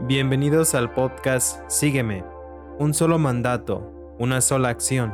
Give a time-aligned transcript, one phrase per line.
[0.00, 2.24] Bienvenidos al podcast Sígueme,
[2.78, 5.12] un solo mandato, una sola acción.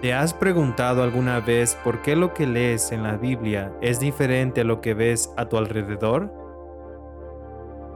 [0.00, 4.60] ¿Te has preguntado alguna vez por qué lo que lees en la Biblia es diferente
[4.60, 6.32] a lo que ves a tu alrededor?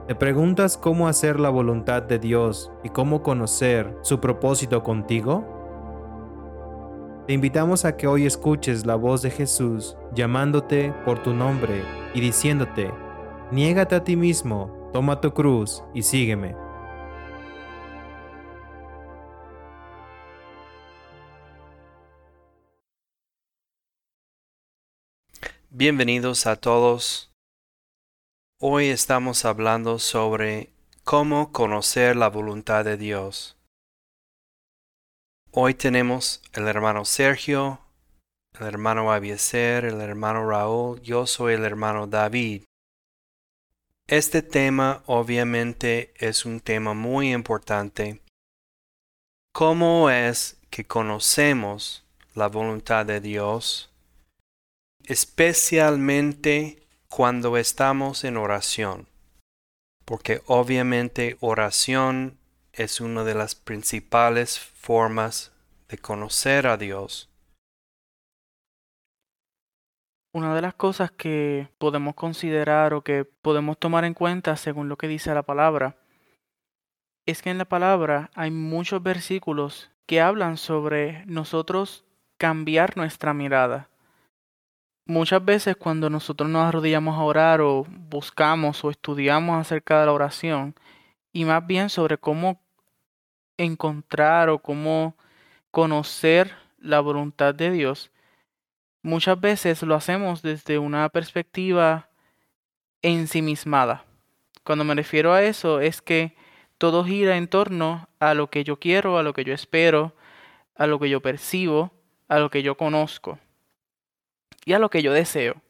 [0.09, 5.47] ¿Te preguntas cómo hacer la voluntad de Dios y cómo conocer su propósito contigo?
[7.27, 11.81] Te invitamos a que hoy escuches la voz de Jesús llamándote por tu nombre
[12.13, 12.91] y diciéndote,
[13.51, 16.53] niégate a ti mismo Toma tu cruz y sígueme.
[25.69, 27.31] Bienvenidos a todos.
[28.59, 30.73] Hoy estamos hablando sobre
[31.05, 33.57] cómo conocer la voluntad de Dios.
[35.51, 37.79] Hoy tenemos el hermano Sergio,
[38.59, 42.63] el hermano Abieser, el hermano Raúl, yo soy el hermano David.
[44.11, 48.19] Este tema obviamente es un tema muy importante.
[49.53, 52.03] ¿Cómo es que conocemos
[52.35, 53.89] la voluntad de Dios?
[55.05, 59.07] Especialmente cuando estamos en oración,
[60.03, 62.37] porque obviamente oración
[62.73, 65.53] es una de las principales formas
[65.87, 67.30] de conocer a Dios.
[70.33, 74.97] Una de las cosas que podemos considerar o que podemos tomar en cuenta según lo
[74.97, 75.97] que dice la palabra
[77.25, 82.05] es que en la palabra hay muchos versículos que hablan sobre nosotros
[82.37, 83.89] cambiar nuestra mirada.
[85.05, 90.13] Muchas veces cuando nosotros nos arrodillamos a orar o buscamos o estudiamos acerca de la
[90.13, 90.75] oración
[91.33, 92.61] y más bien sobre cómo
[93.57, 95.15] encontrar o cómo
[95.71, 98.11] conocer la voluntad de Dios,
[99.01, 102.09] muchas veces lo hacemos desde una perspectiva
[103.01, 104.05] ensimismada.
[104.63, 106.35] Cuando me refiero a eso es que
[106.77, 110.15] todo gira en torno a lo que yo quiero, a lo que yo espero,
[110.75, 111.91] a lo que yo percibo,
[112.27, 113.39] a lo que yo conozco
[114.65, 115.61] y a lo que yo deseo.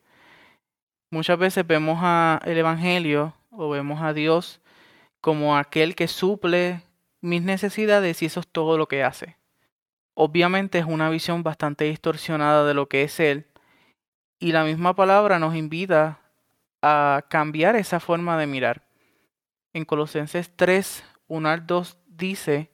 [1.10, 4.62] Muchas veces vemos a el evangelio o vemos a Dios
[5.20, 6.84] como aquel que suple
[7.20, 9.38] mis necesidades y eso es todo lo que hace.
[10.14, 13.48] Obviamente es una visión bastante distorsionada de lo que es Él
[14.40, 16.20] y la misma palabra nos invita
[16.82, 18.88] a cambiar esa forma de mirar.
[19.72, 22.72] En Colosenses 3, 1 al 2 dice,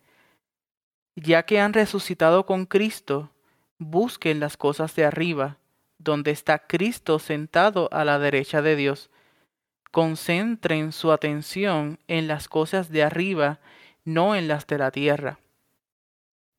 [1.16, 3.32] ya que han resucitado con Cristo,
[3.78, 5.58] busquen las cosas de arriba,
[6.00, 9.12] donde está Cristo sentado a la derecha de Dios.
[9.92, 13.60] Concentren su atención en las cosas de arriba,
[14.06, 15.40] no en las de la tierra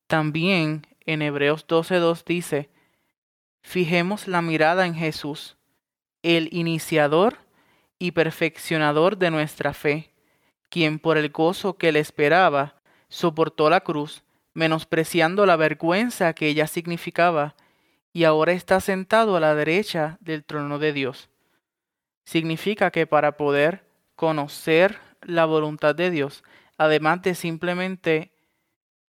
[0.09, 2.71] también en Hebreos 12.2 dice,
[3.61, 5.55] fijemos la mirada en Jesús,
[6.23, 7.37] el iniciador
[7.99, 10.11] y perfeccionador de nuestra fe,
[10.69, 14.23] quien por el gozo que le esperaba soportó la cruz,
[14.55, 17.55] menospreciando la vergüenza que ella significaba,
[18.11, 21.29] y ahora está sentado a la derecha del trono de Dios.
[22.25, 26.43] Significa que para poder conocer la voluntad de Dios,
[26.79, 28.31] además de simplemente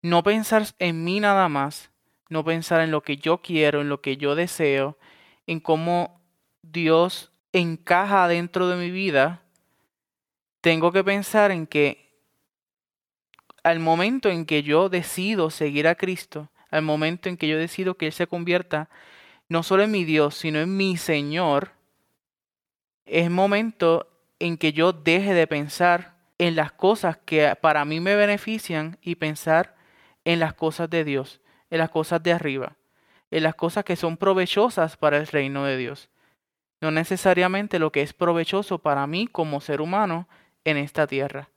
[0.03, 1.91] no pensar en mí nada más,
[2.29, 4.99] no pensar en lo que yo quiero, en lo que yo deseo,
[5.47, 6.21] en cómo
[6.63, 9.43] Dios encaja dentro de mi vida,
[10.61, 12.09] tengo que pensar en que
[13.63, 17.97] al momento en que yo decido seguir a Cristo, al momento en que yo decido
[17.97, 18.89] que Él se convierta
[19.49, 21.73] no solo en mi Dios, sino en mi Señor,
[23.07, 28.15] es momento en que yo deje de pensar en las cosas que para mí me
[28.15, 29.78] benefician y pensar
[30.29, 31.41] en las cosas de Dios,
[31.71, 32.77] en las cosas de arriba,
[33.31, 36.11] en las cosas que son provechosas para el reino de Dios.
[36.83, 40.29] No necesariamente lo que es provechoso para mí como ser humano
[40.65, 41.49] en esta tierra,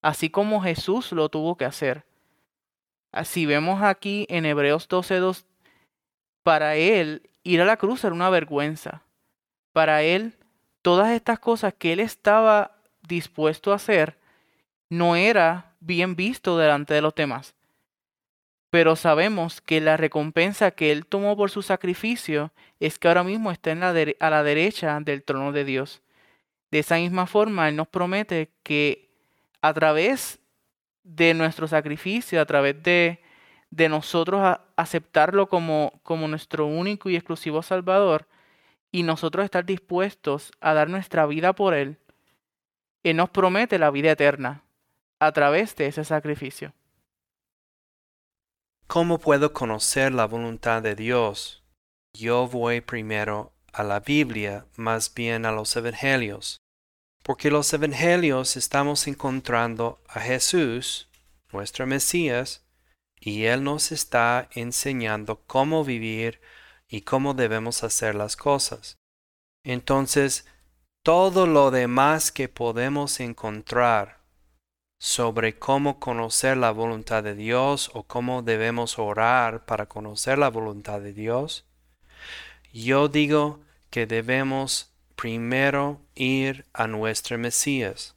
[0.00, 2.06] así como Jesús lo tuvo que hacer.
[3.12, 5.44] Así vemos aquí en Hebreos 12:2,
[6.42, 9.02] para él ir a la cruz era una vergüenza.
[9.74, 10.38] Para él,
[10.80, 14.16] todas estas cosas que él estaba dispuesto a hacer
[14.88, 17.54] no era bien visto delante de los demás
[18.74, 22.50] pero sabemos que la recompensa que Él tomó por su sacrificio
[22.80, 26.02] es que ahora mismo está a la derecha del trono de Dios.
[26.72, 29.12] De esa misma forma, Él nos promete que
[29.62, 30.40] a través
[31.04, 33.22] de nuestro sacrificio, a través de,
[33.70, 38.26] de nosotros aceptarlo como, como nuestro único y exclusivo Salvador,
[38.90, 41.96] y nosotros estar dispuestos a dar nuestra vida por Él,
[43.04, 44.64] Él nos promete la vida eterna
[45.20, 46.72] a través de ese sacrificio.
[48.86, 51.64] ¿Cómo puedo conocer la voluntad de Dios?
[52.12, 56.58] Yo voy primero a la Biblia, más bien a los Evangelios.
[57.24, 61.08] porque los evangelios estamos encontrando a Jesús,
[61.52, 62.62] nuestro Mesías,
[63.18, 66.40] y Él nos está enseñando cómo vivir
[66.86, 68.98] y cómo debemos hacer las cosas.
[69.64, 70.44] Entonces,
[71.02, 74.20] todo lo demás que podemos encontrar
[74.98, 81.00] sobre cómo conocer la voluntad de Dios o cómo debemos orar para conocer la voluntad
[81.00, 81.64] de Dios,
[82.72, 83.60] yo digo
[83.90, 88.16] que debemos primero ir a nuestro Mesías.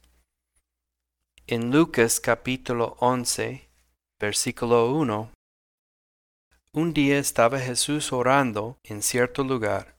[1.46, 3.68] En Lucas capítulo 11,
[4.18, 5.30] versículo 1,
[6.72, 9.96] un día estaba Jesús orando en cierto lugar.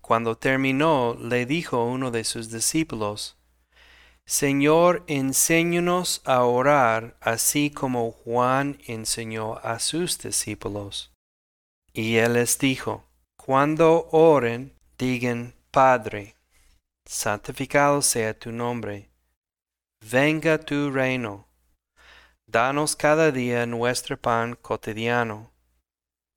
[0.00, 3.36] Cuando terminó, le dijo uno de sus discípulos,
[4.24, 11.12] Señor, enséñanos a orar así como Juan enseñó a sus discípulos.
[11.92, 13.04] Y él les dijo,
[13.36, 16.36] Cuando oren, digan, Padre,
[17.04, 19.10] santificado sea tu nombre,
[20.00, 21.48] venga tu reino,
[22.46, 25.50] danos cada día nuestro pan cotidiano,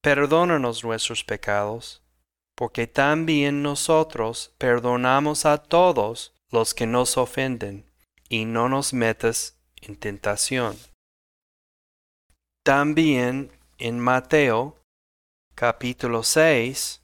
[0.02, 2.02] perdónanos nuestros pecados,
[2.56, 7.86] porque también nosotros perdonamos a todos los que nos ofenden,
[8.30, 10.78] y no nos metas en tentación.
[12.64, 14.78] También en Mateo
[15.56, 17.02] capítulo 6,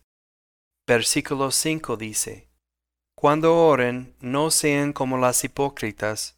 [0.88, 2.49] Versículo 5 dice,
[3.15, 6.38] Cuando oren, no sean como las hipócritas,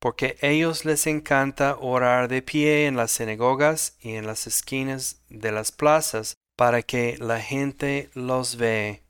[0.00, 5.52] porque ellos les encanta orar de pie en las sinagogas y en las esquinas de
[5.52, 9.02] las plazas para que la gente los ve.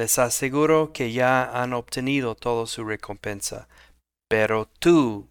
[0.00, 3.68] Les aseguro que ya han obtenido toda su recompensa.
[4.30, 5.28] Pero tú,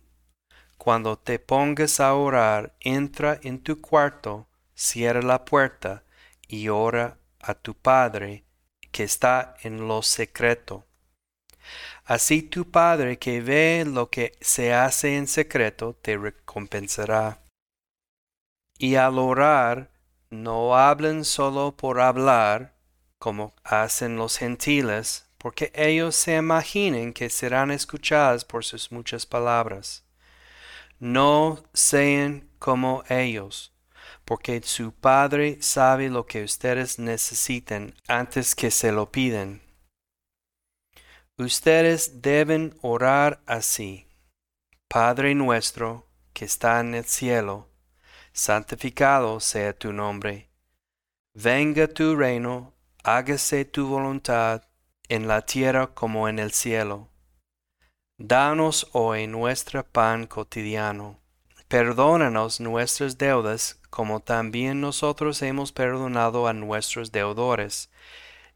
[0.78, 6.04] cuando te pongas a orar, entra en tu cuarto, cierra la puerta
[6.48, 8.44] y ora a tu Padre
[8.92, 10.86] que está en lo secreto.
[12.06, 17.42] Así tu Padre que ve lo que se hace en secreto te recompensará.
[18.78, 19.90] Y al orar,
[20.30, 22.79] no hablen solo por hablar,
[23.20, 30.04] como hacen los gentiles, porque ellos se imaginen que serán escuchados por sus muchas palabras.
[31.00, 33.74] No sean como ellos
[34.30, 39.60] porque su Padre sabe lo que ustedes necesiten antes que se lo piden.
[41.36, 44.06] Ustedes deben orar así.
[44.88, 47.70] Padre nuestro que está en el cielo,
[48.32, 50.52] santificado sea tu nombre.
[51.34, 52.76] Venga tu reino,
[53.18, 54.62] hágase tu voluntad
[55.08, 57.10] en la tierra como en el cielo.
[58.20, 61.20] Danos hoy nuestro pan cotidiano.
[61.68, 67.90] Perdónanos nuestras deudas como también nosotros hemos perdonado a nuestros deudores,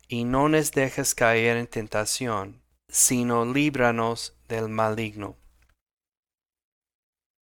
[0.08, 5.36] y no nos dejes caer en tentación, sino líbranos del maligno.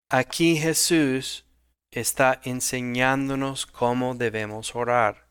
[0.10, 1.46] Aquí Jesús
[1.92, 5.31] está enseñándonos cómo debemos orar.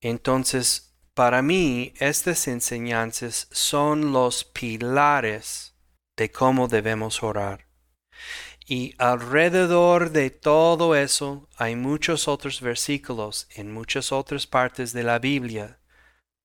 [0.00, 5.74] Entonces, para mí, estas enseñanzas son los pilares
[6.16, 7.66] de cómo debemos orar.
[8.66, 15.18] Y alrededor de todo eso hay muchos otros versículos en muchas otras partes de la
[15.18, 15.78] Biblia,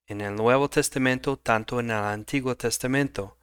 [0.08, 3.40] en el Nuevo Testamento, tanto en el Antiguo Testamento.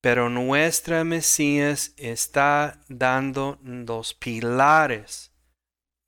[0.00, 5.32] Pero nuestra Mesías está dando los pilares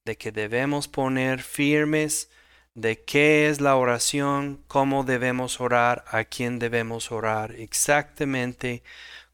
[0.07, 2.31] de que debemos poner firmes
[2.75, 8.83] de qué es la oración, cómo debemos orar, a quién debemos orar, exactamente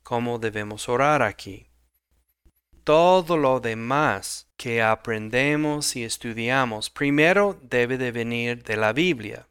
[0.03, 1.67] cómo debemos orar aquí
[2.87, 9.49] todo lo demás que aprendemos y estudiamos primero debe de venir de la Biblia.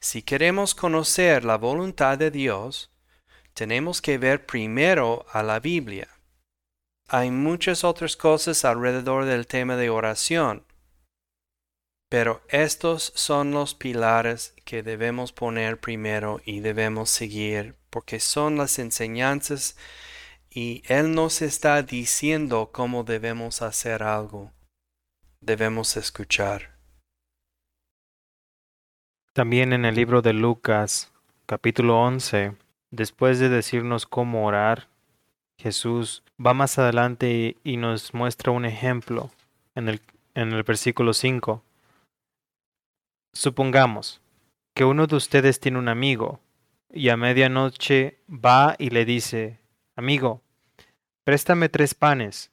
[0.00, 2.90] Si queremos conocer la voluntad de Dios,
[3.54, 6.08] tenemos que ver primero a la Biblia.
[7.06, 10.65] Hay muchas otras cosas alrededor del tema de oración,
[12.08, 18.78] pero estos son los pilares que debemos poner primero y debemos seguir porque son las
[18.78, 19.76] enseñanzas
[20.50, 24.52] y Él nos está diciendo cómo debemos hacer algo.
[25.40, 26.76] Debemos escuchar.
[29.32, 31.12] También en el libro de Lucas,
[31.44, 32.54] capítulo 11,
[32.90, 34.88] después de decirnos cómo orar,
[35.58, 39.30] Jesús va más adelante y nos muestra un ejemplo
[39.74, 40.00] en el,
[40.34, 41.62] en el versículo 5.
[43.36, 44.22] Supongamos
[44.72, 46.40] que uno de ustedes tiene un amigo
[46.90, 49.60] y a medianoche va y le dice,
[49.94, 50.40] Amigo,
[51.22, 52.50] Préstame tres panes,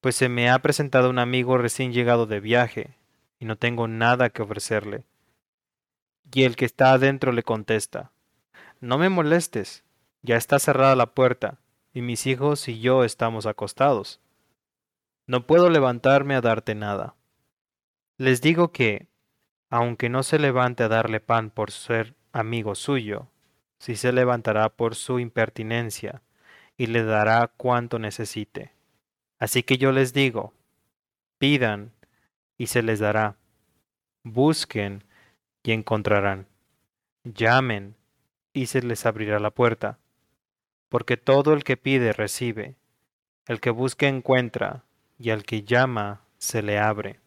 [0.00, 2.94] pues se me ha presentado un amigo recién llegado de viaje,
[3.40, 5.02] y no tengo nada que ofrecerle.
[6.32, 8.12] Y el que está adentro le contesta,
[8.80, 9.82] No me molestes,
[10.22, 11.58] ya está cerrada la puerta,
[11.92, 14.20] y mis hijos y yo estamos acostados.
[15.26, 17.16] No puedo levantarme a darte nada.
[18.18, 19.08] Les digo que,
[19.70, 23.28] aunque no se levante a darle pan por ser amigo suyo,
[23.78, 26.22] sí se levantará por su impertinencia
[26.76, 28.72] y le dará cuanto necesite.
[29.38, 30.52] Así que yo les digo,
[31.38, 31.92] pidan
[32.58, 33.36] y se les dará,
[34.22, 35.04] busquen
[35.62, 36.46] y encontrarán,
[37.24, 37.96] llamen
[38.52, 39.98] y se les abrirá la puerta,
[40.88, 42.76] porque todo el que pide recibe,
[43.46, 44.84] el que busca encuentra,
[45.18, 47.20] y al que llama se le abre.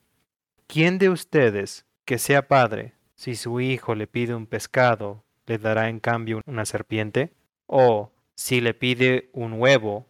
[0.67, 5.89] ¿Quién de ustedes, que sea padre, si su hijo le pide un pescado, le dará
[5.89, 7.35] en cambio una serpiente?
[7.67, 10.07] ¿O si le pide un huevo,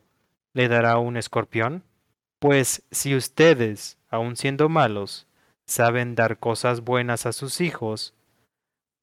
[0.53, 1.83] le dará un escorpión?
[2.39, 5.27] Pues si ustedes, aun siendo malos,
[5.65, 8.13] saben dar cosas buenas a sus hijos,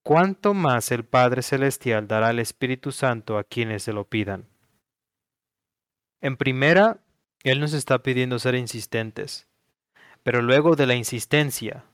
[0.02, 4.46] ¿cuánto más el Padre Celestial dará al Espíritu Santo a quienes se lo pidan?
[6.22, 7.00] En primera,
[7.42, 9.48] Él nos está pidiendo ser insistentes,
[10.22, 11.84] pero luego de la insistencia,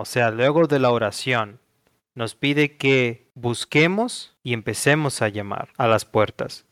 [0.00, 1.58] o sea, luego de la oración,
[2.14, 6.66] nos pide que busquemos y empecemos a llamar a las puertas.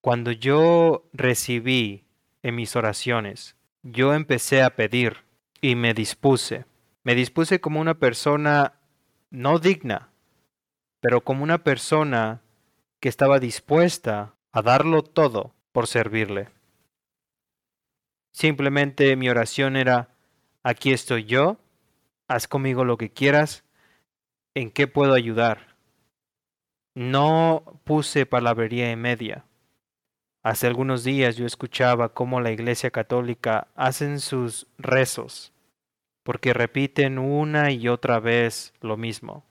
[0.00, 2.04] Cuando yo recibí
[2.42, 3.54] en mis oraciones,
[3.84, 5.18] yo empecé a pedir
[5.60, 6.64] y me dispuse.
[7.04, 8.80] Me dispuse como una persona
[9.30, 10.10] no digna,
[11.00, 12.42] pero como una persona
[12.98, 16.48] que estaba dispuesta a darlo todo por servirle.
[18.32, 20.08] Simplemente mi oración era,
[20.64, 21.60] aquí estoy yo,
[22.28, 23.64] haz conmigo lo que quieras,
[24.54, 25.76] ¿en qué puedo ayudar?
[26.94, 29.44] No puse palabrería en media.
[30.42, 35.52] Hace algunos días yo escuchaba cómo la Iglesia Católica hacen sus rezos,
[36.22, 39.44] porque repiten una y otra vez lo mismo.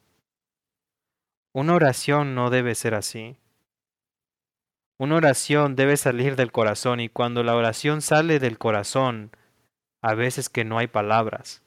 [1.53, 3.37] Una oración no debe ser así.
[4.99, 9.31] Una oración debe salir del corazón y cuando la oración sale del corazón,
[10.01, 11.63] a veces que no hay palabras,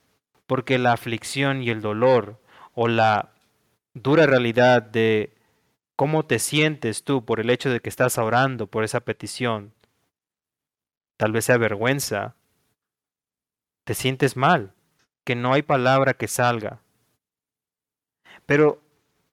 [0.50, 2.42] porque la aflicción y el dolor
[2.74, 3.30] o la
[3.94, 5.32] dura realidad de
[5.94, 9.72] ¿Cómo te sientes tú por el hecho de que estás orando por esa petición?
[11.18, 12.34] Tal vez sea vergüenza.
[13.84, 14.74] Te sientes mal,
[15.24, 16.80] que no hay palabra que salga.
[18.44, 18.82] Pero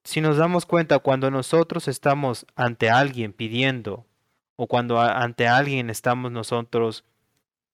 [0.04, 4.06] si nos damos cuenta cuando nosotros estamos ante alguien pidiendo
[4.54, 7.04] o cuando ante alguien estamos nosotros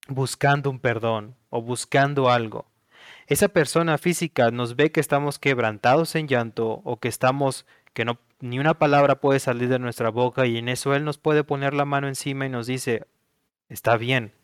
[0.09, 2.71] buscando un perdón o buscando algo,
[3.27, 8.19] esa persona física nos ve que estamos quebrantados en llanto o que estamos que no
[8.41, 11.73] ni una palabra puede salir de nuestra boca y en eso Él nos puede poner
[11.73, 13.07] la mano encima y nos dice,
[13.71, 14.35] está bien,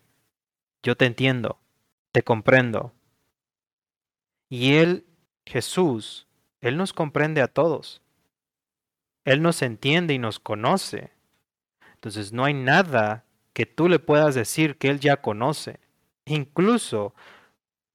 [0.82, 1.58] yo te entiendo,
[2.10, 2.94] te comprendo.
[4.48, 5.04] Y Él,
[5.44, 6.26] Jesús,
[6.62, 8.00] Él nos comprende a todos.
[9.24, 11.10] Él nos entiende y nos conoce.
[11.94, 15.78] Entonces no hay nada que tú le puedas decir que Él ya conoce.
[16.24, 17.14] Incluso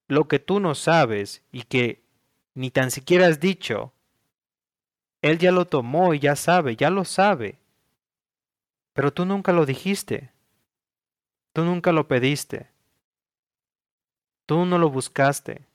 [0.08, 2.02] lo que tú no sabes y que
[2.54, 3.92] ni tan siquiera has dicho,
[5.22, 7.58] él ya lo tomó y ya sabe, ya lo sabe.
[8.92, 10.30] Pero tú nunca lo dijiste.
[11.52, 12.70] Tú nunca lo pediste.
[14.46, 15.66] Tú no lo buscaste.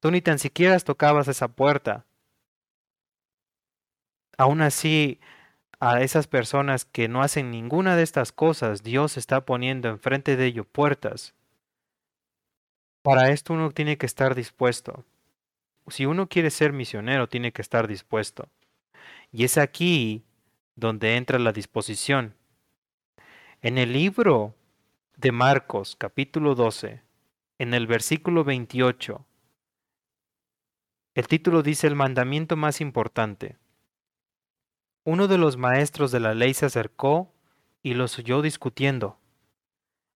[0.00, 2.04] Tú ni tan siquiera tocabas esa puerta.
[4.38, 5.20] Aún así,
[5.80, 10.46] a esas personas que no hacen ninguna de estas cosas, Dios está poniendo enfrente de
[10.46, 11.34] ellos puertas.
[13.02, 15.04] Para esto uno tiene que estar dispuesto
[15.88, 18.48] si uno quiere ser misionero, tiene que estar dispuesto.
[19.32, 20.24] Y es aquí
[20.76, 22.34] donde entra la disposición.
[23.60, 24.54] En el libro
[25.16, 27.02] de Marcos, capítulo 12,
[27.58, 29.24] en el versículo 28,
[31.14, 33.56] el título dice el mandamiento más importante.
[35.04, 37.32] Uno de los maestros de la ley se acercó
[37.82, 39.18] y los oyó discutiendo.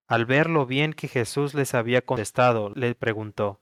[0.07, 3.59] Al ver lo bien que Jesús les había contestado, le preguntó,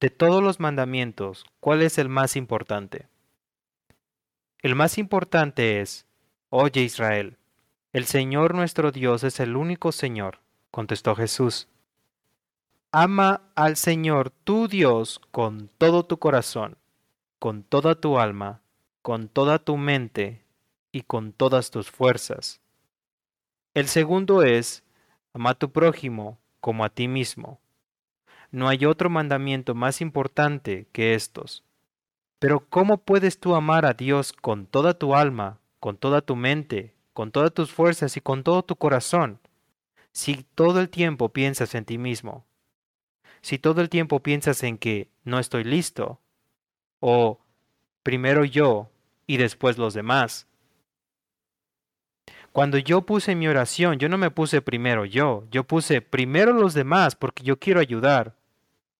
[0.00, 3.08] de todos los mandamientos, ¿cuál es el más importante?
[4.60, 6.06] El más importante es,
[6.50, 7.38] Oye Israel,
[7.92, 10.40] el Señor nuestro Dios es el único Señor,
[10.70, 11.68] contestó Jesús.
[12.92, 16.76] Ama al Señor tu Dios con todo tu corazón,
[17.38, 18.60] con toda tu alma,
[19.02, 20.42] con toda tu mente
[20.92, 22.60] y con todas tus fuerzas.
[23.74, 24.82] El segundo es,
[25.36, 27.60] ama a tu prójimo como a ti mismo.
[28.50, 31.62] No hay otro mandamiento más importante que estos.
[32.38, 36.94] Pero ¿cómo puedes tú amar a Dios con toda tu alma, con toda tu mente,
[37.12, 39.38] con todas tus fuerzas y con todo tu corazón,
[40.10, 42.46] si todo el tiempo piensas en ti mismo?
[43.42, 46.18] Si todo el tiempo piensas en que no estoy listo,
[46.98, 47.40] o
[48.02, 48.88] primero yo
[49.26, 50.46] y después los demás,
[52.56, 56.72] Cuando yo puse mi oración, yo no me puse primero yo, yo puse primero los
[56.72, 58.34] demás porque yo quiero ayudar.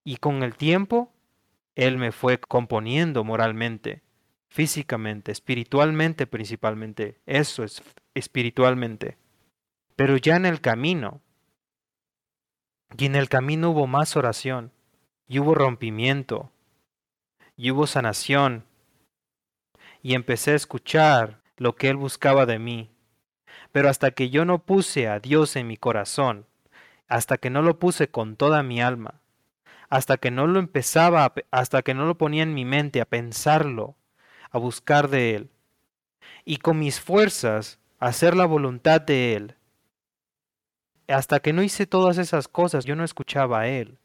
[0.05, 1.11] Y con el tiempo,
[1.75, 4.03] Él me fue componiendo moralmente,
[4.51, 7.19] físicamente, espiritualmente principalmente.
[7.25, 7.83] Eso es
[8.13, 9.17] espiritualmente.
[9.97, 11.23] Pero ya en el camino,
[12.99, 14.71] y en el camino hubo más oración,
[15.29, 16.53] y hubo rompimiento,
[17.57, 18.65] y hubo sanación,
[20.03, 22.91] y empecé a escuchar lo que Él buscaba de mí
[23.77, 26.47] pero hasta que yo no puse a Dios en mi corazón,
[27.09, 29.21] hasta que no lo puse con toda mi alma,
[29.91, 33.95] hasta que no lo empezaba, hasta que no lo ponía en mi mente a pensarlo,
[34.51, 35.51] a buscar de Él,
[36.47, 39.57] y con mis fuerzas hacer la voluntad de Él.
[41.07, 43.99] Hasta que no hice todas esas cosas, yo no escuchaba a Él.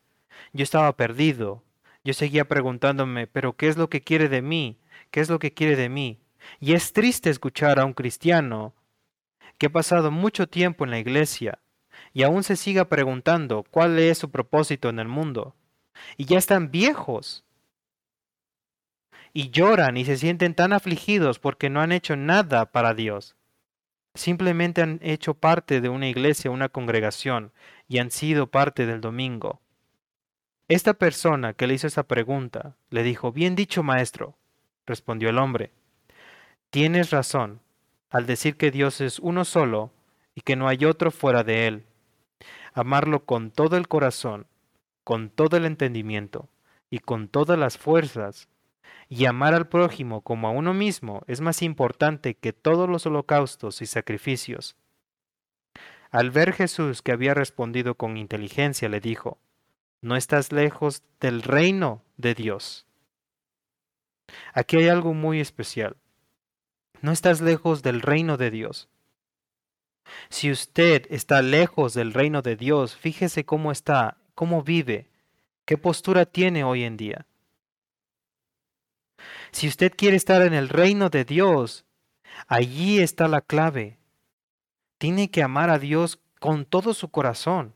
[0.51, 1.63] Yo estaba perdido.
[2.03, 4.81] Yo seguía preguntándome, pero ¿qué es lo que quiere de mí?
[5.11, 6.19] ¿Qué es lo que quiere de mí?
[6.59, 8.73] Y es triste escuchar a un cristiano
[9.61, 11.59] que ha pasado mucho tiempo en la iglesia
[12.13, 15.55] y aún se siga preguntando cuál es su propósito en el mundo.
[16.17, 17.45] Y ya están viejos.
[19.33, 23.35] Y lloran y se sienten tan afligidos porque no han hecho nada para Dios.
[24.15, 27.51] Simplemente han hecho parte de una iglesia, una congregación,
[27.87, 29.61] y han sido parte del domingo.
[30.69, 34.35] Esta persona que le hizo esa pregunta le dijo, Bien dicho, maestro,
[34.87, 35.71] respondió el hombre.
[36.71, 37.61] Tienes razón,
[38.11, 39.91] al decir que Dios es uno solo
[40.35, 41.85] y que no hay otro fuera de Él.
[42.73, 44.45] Amarlo con todo el corazón,
[45.03, 46.49] con todo el entendimiento
[46.89, 48.49] y con todas las fuerzas,
[49.07, 53.81] y amar al prójimo como a uno mismo es más importante que todos los holocaustos
[53.81, 54.75] y sacrificios.
[56.11, 59.37] Al ver Jesús que había respondido con inteligencia, le dijo,
[60.01, 62.85] No estás lejos del reino de Dios.
[64.53, 65.95] Aquí hay algo muy especial.
[67.01, 68.87] No estás lejos del reino de Dios.
[70.29, 75.09] Si usted está lejos del reino de Dios, fíjese cómo está, cómo vive,
[75.65, 77.25] qué postura tiene hoy en día.
[79.51, 81.85] Si usted quiere estar en el reino de Dios,
[82.47, 83.97] allí está la clave.
[84.97, 87.73] Tiene que amar a Dios con todo su corazón,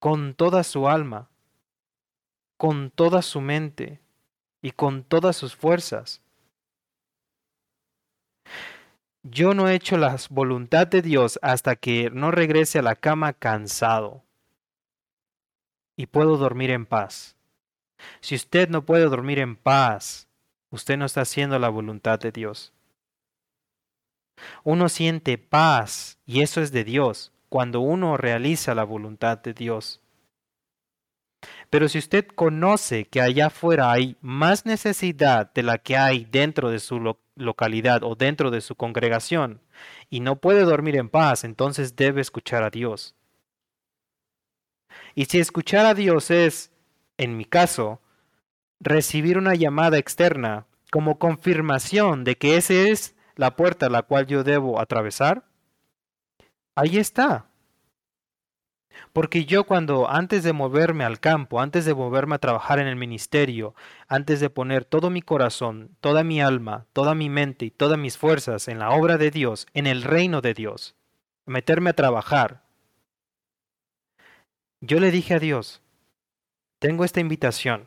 [0.00, 1.30] con toda su alma,
[2.56, 4.00] con toda su mente
[4.62, 6.23] y con todas sus fuerzas.
[9.26, 13.32] Yo no he hecho la voluntad de Dios hasta que no regrese a la cama
[13.32, 14.22] cansado
[15.96, 17.34] y puedo dormir en paz.
[18.20, 20.28] Si usted no puede dormir en paz,
[20.68, 22.74] usted no está haciendo la voluntad de Dios.
[24.62, 30.02] Uno siente paz y eso es de Dios cuando uno realiza la voluntad de Dios.
[31.74, 36.70] Pero si usted conoce que allá afuera hay más necesidad de la que hay dentro
[36.70, 39.60] de su localidad o dentro de su congregación
[40.08, 43.16] y no puede dormir en paz, entonces debe escuchar a Dios.
[45.16, 46.70] Y si escuchar a Dios es,
[47.16, 48.00] en mi caso,
[48.78, 54.28] recibir una llamada externa como confirmación de que esa es la puerta a la cual
[54.28, 55.42] yo debo atravesar,
[56.76, 57.48] ahí está.
[59.12, 62.96] Porque yo cuando antes de moverme al campo, antes de moverme a trabajar en el
[62.96, 63.74] ministerio,
[64.08, 68.18] antes de poner todo mi corazón, toda mi alma, toda mi mente y todas mis
[68.18, 70.94] fuerzas en la obra de Dios, en el reino de Dios,
[71.46, 72.62] meterme a trabajar,
[74.80, 75.80] yo le dije a Dios,
[76.78, 77.86] tengo esta invitación.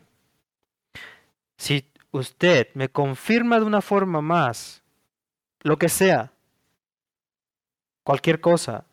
[1.56, 4.82] Si usted me confirma de una forma más,
[5.60, 6.32] lo que sea,
[8.02, 8.84] cualquier cosa,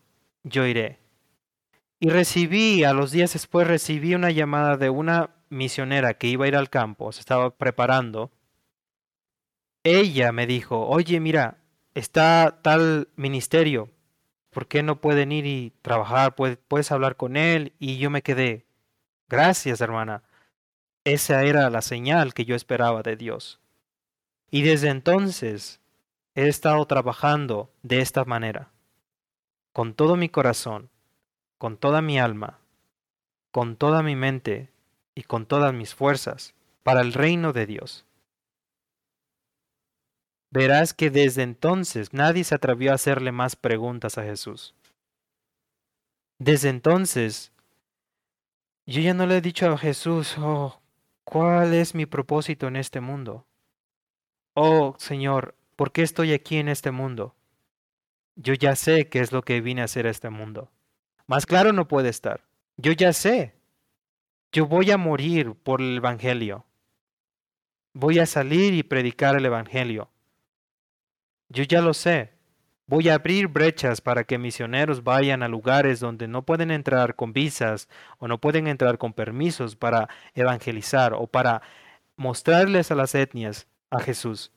[0.44, 1.00] yo iré.
[2.06, 6.48] Y recibí, a los días después recibí una llamada de una misionera que iba a
[6.48, 8.32] ir al campo, se estaba preparando.
[9.84, 11.64] Ella me dijo, oye, mira,
[11.96, 13.90] está tal ministerio,
[14.52, 16.36] ¿por qué no pueden ir y trabajar?
[16.36, 17.74] Puedes, puedes hablar con él.
[17.80, 18.68] Y yo me quedé,
[19.28, 20.22] gracias hermana.
[21.06, 23.60] Esa era la señal que yo esperaba de Dios.
[24.52, 25.82] Y desde entonces
[26.36, 28.72] he estado trabajando de esta manera,
[29.74, 30.92] con todo mi corazón,
[31.66, 32.60] con toda mi alma,
[33.50, 34.70] con toda mi mente
[35.16, 38.06] y con todas mis fuerzas para el reino de Dios.
[40.52, 44.76] Verás que desde entonces nadie se atrevió a hacerle más preguntas a Jesús.
[46.38, 47.52] Desde entonces,
[48.86, 50.80] yo ya no le he dicho a Jesús, oh,
[51.24, 53.48] ¿cuál es mi propósito en este mundo?
[54.54, 57.34] Oh, Señor, ¿por qué estoy aquí en este mundo?
[58.36, 60.70] Yo ya sé qué es lo que vine a hacer a este mundo.
[61.28, 62.44] Más claro no puede estar.
[62.78, 63.54] Yo ya sé.
[64.52, 66.66] Yo voy a morir por el Evangelio.
[67.94, 70.10] Voy a salir y predicar el Evangelio.
[71.50, 72.34] Yo ya lo sé.
[72.88, 77.34] Voy a abrir brechas para que misioneros vayan a lugares donde no pueden entrar con
[77.34, 81.64] visas o no pueden entrar con permisos para evangelizar o para
[82.16, 84.52] mostrarles a las etnias a Jesús.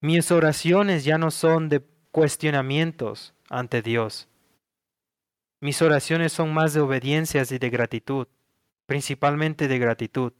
[0.00, 4.28] Mis oraciones ya no son de cuestionamientos ante Dios.
[5.60, 8.28] Mis oraciones son más de obediencias y de gratitud,
[8.86, 10.32] principalmente de gratitud.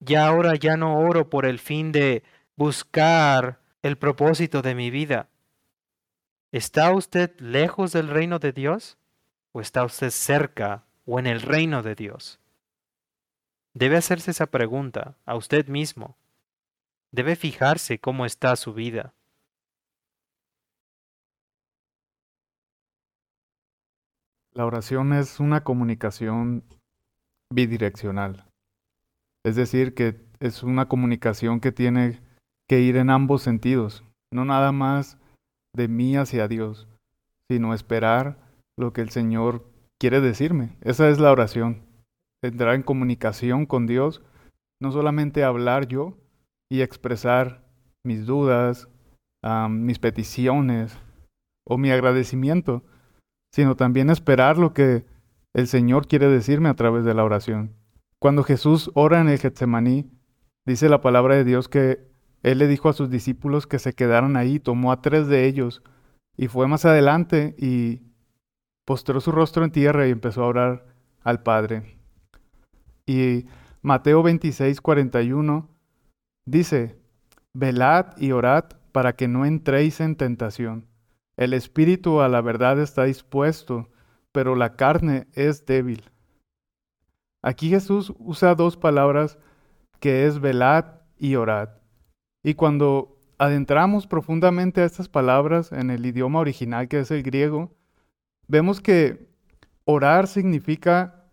[0.00, 2.22] Ya ahora ya no oro por el fin de
[2.56, 5.28] buscar el propósito de mi vida.
[6.52, 8.98] ¿Está usted lejos del reino de Dios?
[9.52, 12.38] ¿O está usted cerca o en el reino de Dios?
[13.72, 16.16] Debe hacerse esa pregunta a usted mismo.
[17.10, 19.14] Debe fijarse cómo está su vida.
[24.56, 26.62] La oración es una comunicación
[27.52, 28.44] bidireccional.
[29.44, 32.20] Es decir, que es una comunicación que tiene
[32.68, 35.18] que ir en ambos sentidos, no nada más
[35.74, 36.86] de mí hacia Dios,
[37.50, 38.38] sino esperar
[38.78, 39.66] lo que el Señor
[40.00, 40.76] quiere decirme.
[40.82, 41.82] Esa es la oración,
[42.42, 44.22] entrar en comunicación con Dios,
[44.80, 46.16] no solamente hablar yo
[46.70, 47.64] y expresar
[48.04, 48.88] mis dudas,
[49.68, 50.96] mis peticiones
[51.66, 52.84] o mi agradecimiento,
[53.54, 55.06] sino también esperar lo que
[55.52, 57.70] el Señor quiere decirme a través de la oración.
[58.18, 60.10] Cuando Jesús ora en el Getsemaní,
[60.66, 62.00] dice la palabra de Dios que
[62.42, 65.84] él le dijo a sus discípulos que se quedaran ahí, tomó a tres de ellos
[66.36, 68.02] y fue más adelante y
[68.84, 70.86] postró su rostro en tierra y empezó a orar
[71.22, 71.96] al Padre.
[73.06, 73.46] Y
[73.82, 75.68] Mateo 26, 41
[76.44, 76.98] dice,
[77.52, 80.88] velad y orad para que no entréis en tentación.
[81.36, 83.90] El espíritu a la verdad está dispuesto,
[84.32, 86.04] pero la carne es débil.
[87.42, 89.38] Aquí Jesús usa dos palabras
[90.00, 91.70] que es velad y orad.
[92.42, 97.72] Y cuando adentramos profundamente a estas palabras en el idioma original que es el griego,
[98.46, 99.28] vemos que
[99.84, 101.26] orar significa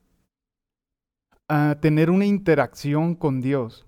[1.48, 3.86] ah, tener una interacción con Dios.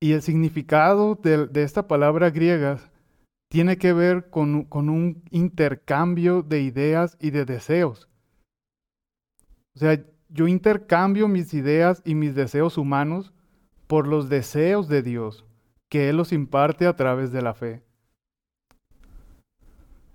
[0.00, 2.78] Y el significado de, esta palabra griega
[3.50, 8.08] tiene que ver con, un intercambio de ideas y de deseos.
[9.74, 13.32] O sea, yo intercambio mis ideas y mis deseos humanos
[13.88, 15.44] por los deseos de Dios
[15.88, 17.82] que Él los imparte a través de la fe.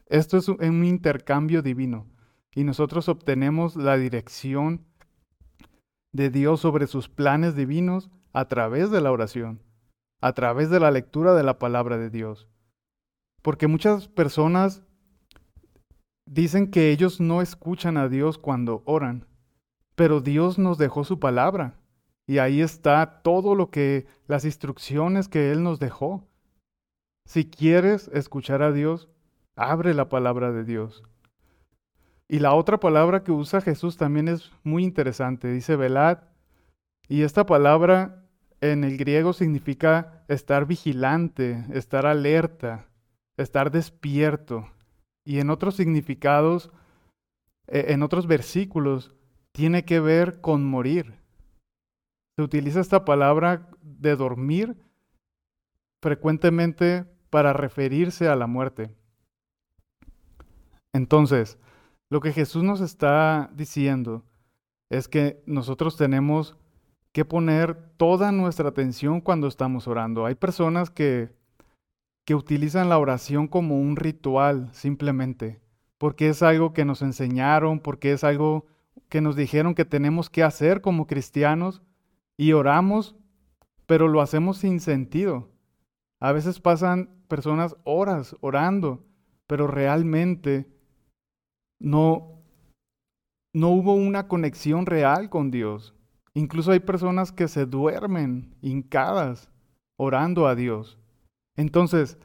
[0.07, 2.07] Esto es un intercambio divino
[2.53, 4.85] y nosotros obtenemos la dirección
[6.13, 9.61] de Dios sobre sus planes divinos a través de la oración,
[10.21, 12.47] a través de la lectura de la palabra de Dios.
[13.45, 14.81] Porque muchas personas
[16.25, 19.27] dicen que ellos no escuchan a Dios cuando oran,
[19.93, 21.77] pero Dios nos dejó su palabra
[22.25, 26.27] y ahí está todo lo que, las instrucciones que Él nos dejó.
[27.27, 29.09] Si quieres escuchar a Dios,
[29.55, 31.03] abre la palabra de Dios.
[32.27, 35.51] Y la otra palabra que usa Jesús también es muy interesante.
[35.51, 36.17] Dice velad.
[37.07, 38.25] Y esta palabra
[38.59, 42.87] en el griego significa estar vigilante, estar alerta,
[43.37, 44.69] estar despierto.
[45.23, 46.71] Y en otros significados,
[47.67, 49.13] e, en otros versículos,
[49.51, 51.13] tiene que ver con morir.
[52.35, 54.75] Se utiliza esta palabra de dormir
[56.01, 58.93] frecuentemente para referirse a la muerte.
[60.93, 61.57] Entonces,
[62.09, 64.23] lo que Jesús nos está diciendo
[64.89, 66.55] es que nosotros tenemos
[67.11, 70.25] que poner toda nuestra atención cuando estamos orando.
[70.25, 71.33] Hay personas que,
[72.25, 75.61] que utilizan la oración como un ritual simplemente,
[75.97, 78.65] porque es algo que nos enseñaron, porque es algo
[79.09, 81.83] que nos dijeron que tenemos que hacer como cristianos,
[82.37, 83.15] y oramos,
[83.85, 85.51] pero lo hacemos sin sentido.
[86.19, 89.05] A veces pasan personas horas orando,
[89.47, 90.67] pero realmente
[91.79, 92.41] no,
[93.53, 95.93] no hubo una conexión real con Dios.
[96.33, 99.51] Incluso hay personas que se duermen hincadas
[99.97, 100.99] orando a Dios.
[101.55, 102.17] Entonces,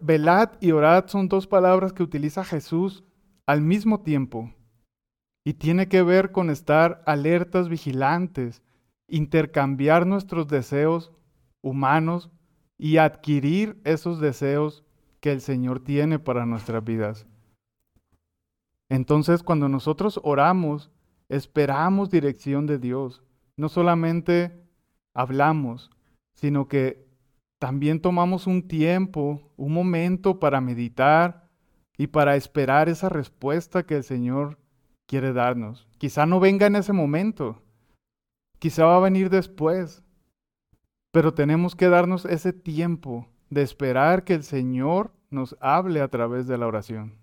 [0.00, 3.04] velad y orad son dos palabras que utiliza Jesús
[3.46, 4.52] al mismo tiempo.
[5.44, 8.62] Y tiene que ver con estar alertas, vigilantes,
[9.08, 11.12] intercambiar nuestros deseos
[11.62, 12.30] humanos
[12.78, 14.84] y adquirir esos deseos
[15.20, 17.26] que el Señor tiene para nuestras vidas.
[18.88, 20.90] Entonces, cuando nosotros oramos,
[21.28, 23.22] esperamos dirección de Dios.
[23.56, 24.64] No solamente
[25.14, 25.90] hablamos,
[26.34, 27.05] sino que
[27.58, 31.48] también tomamos un tiempo, un momento para meditar
[31.96, 34.58] y para esperar esa respuesta que el Señor
[35.06, 35.88] quiere darnos.
[35.98, 37.62] Quizá no venga en ese momento,
[38.58, 40.02] Quizá va a venir después,
[41.12, 46.46] pero tenemos que darnos ese tiempo de esperar que el Señor nos hable a través
[46.46, 47.18] de la oración.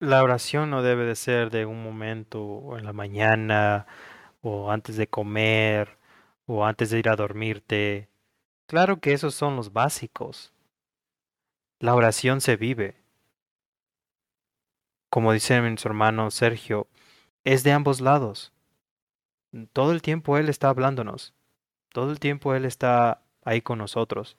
[0.00, 3.86] La oración no debe de ser de un momento en la mañana
[4.42, 5.96] o antes de comer
[6.46, 8.08] o antes de ir a dormirte.
[8.66, 10.52] Claro que esos son los básicos.
[11.78, 12.96] La oración se vive.
[15.10, 16.86] Como dice mi hermano Sergio,
[17.44, 18.52] es de ambos lados.
[19.72, 21.34] Todo el tiempo Él está hablándonos.
[21.92, 24.38] Todo el tiempo Él está ahí con nosotros.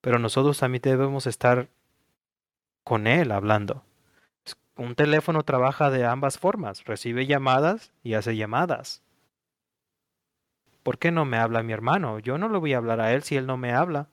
[0.00, 1.68] Pero nosotros también debemos estar
[2.82, 3.84] con Él hablando.
[4.76, 6.84] Un teléfono trabaja de ambas formas.
[6.84, 9.02] Recibe llamadas y hace llamadas.
[10.86, 12.20] ¿Por qué no me habla mi hermano?
[12.20, 14.08] Yo no le voy a hablar a él si él no me habla.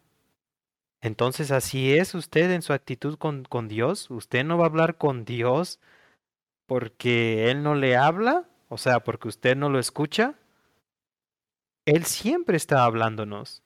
[1.02, 4.10] Entonces así es usted en su actitud con, con Dios.
[4.10, 5.80] Usted no va a hablar con Dios
[6.66, 10.34] porque Él no le habla, o sea, porque usted no lo escucha.
[11.86, 13.62] Él siempre está hablándonos.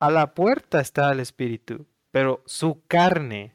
[0.00, 3.52] A la puerta está el Espíritu, pero su carne,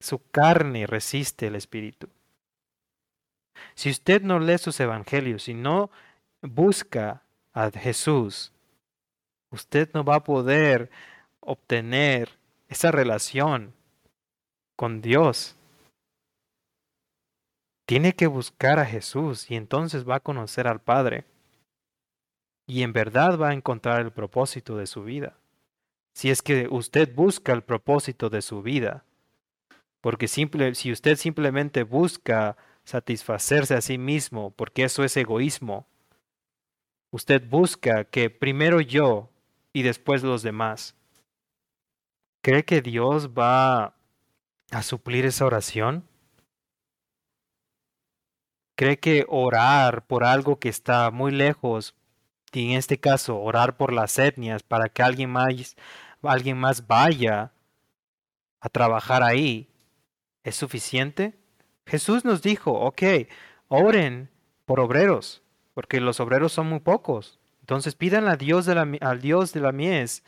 [0.00, 2.08] su carne resiste el Espíritu.
[3.74, 5.90] Si usted no lee sus evangelios, si no
[6.42, 8.52] busca a Jesús,
[9.50, 10.90] usted no va a poder
[11.40, 12.30] obtener
[12.68, 13.74] esa relación
[14.76, 15.56] con Dios.
[17.86, 21.24] Tiene que buscar a Jesús y entonces va a conocer al Padre.
[22.66, 25.36] Y en verdad va a encontrar el propósito de su vida.
[26.14, 29.04] Si es que usted busca el propósito de su vida.
[30.00, 35.86] Porque si usted simplemente busca satisfacerse a sí mismo, porque eso es egoísmo,
[37.12, 39.30] usted busca que primero yo
[39.72, 40.96] y después los demás.
[42.42, 43.94] ¿Cree que Dios va
[44.72, 46.08] a suplir esa oración?
[48.74, 51.94] ¿Cree que orar por algo que está muy lejos,
[52.52, 55.76] y en este caso orar por las etnias para que alguien más,
[56.22, 57.52] alguien más vaya
[58.60, 59.68] a trabajar ahí,
[60.42, 61.38] es suficiente?
[61.86, 63.02] Jesús nos dijo, ok,
[63.68, 64.30] oren
[64.64, 65.42] por obreros,
[65.74, 67.38] porque los obreros son muy pocos.
[67.60, 70.24] Entonces pidan a Dios de la, al Dios de la mies,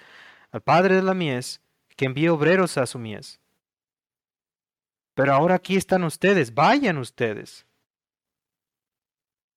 [0.51, 1.61] al Padre de la mies,
[1.97, 3.41] que envíe obreros a su mies.
[5.15, 7.67] Pero ahora aquí están ustedes, vayan ustedes.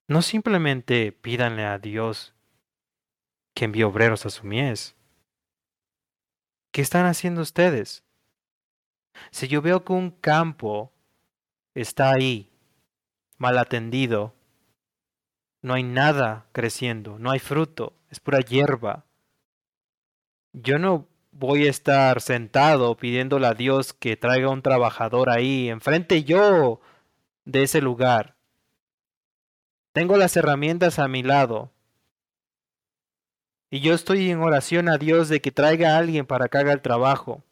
[0.08, 2.34] No simplemente pídanle a Dios
[3.54, 4.96] que envíe obreros a su mies.
[6.72, 8.04] ¿Qué están haciendo ustedes?
[9.32, 10.94] Si yo veo que un campo
[11.74, 12.52] está ahí,
[13.38, 14.37] mal atendido,
[15.62, 19.06] no hay nada creciendo, no hay fruto, es pura hierba.
[20.54, 26.24] Yo no voy a estar sentado pidiéndole a Dios que traiga un trabajador ahí, enfrente
[26.24, 26.82] yo
[27.46, 28.36] de ese lugar.
[29.94, 31.72] Tengo las herramientas a mi lado.
[33.70, 36.72] Y yo estoy en oración a Dios de que traiga a alguien para que haga
[36.72, 37.44] el trabajo.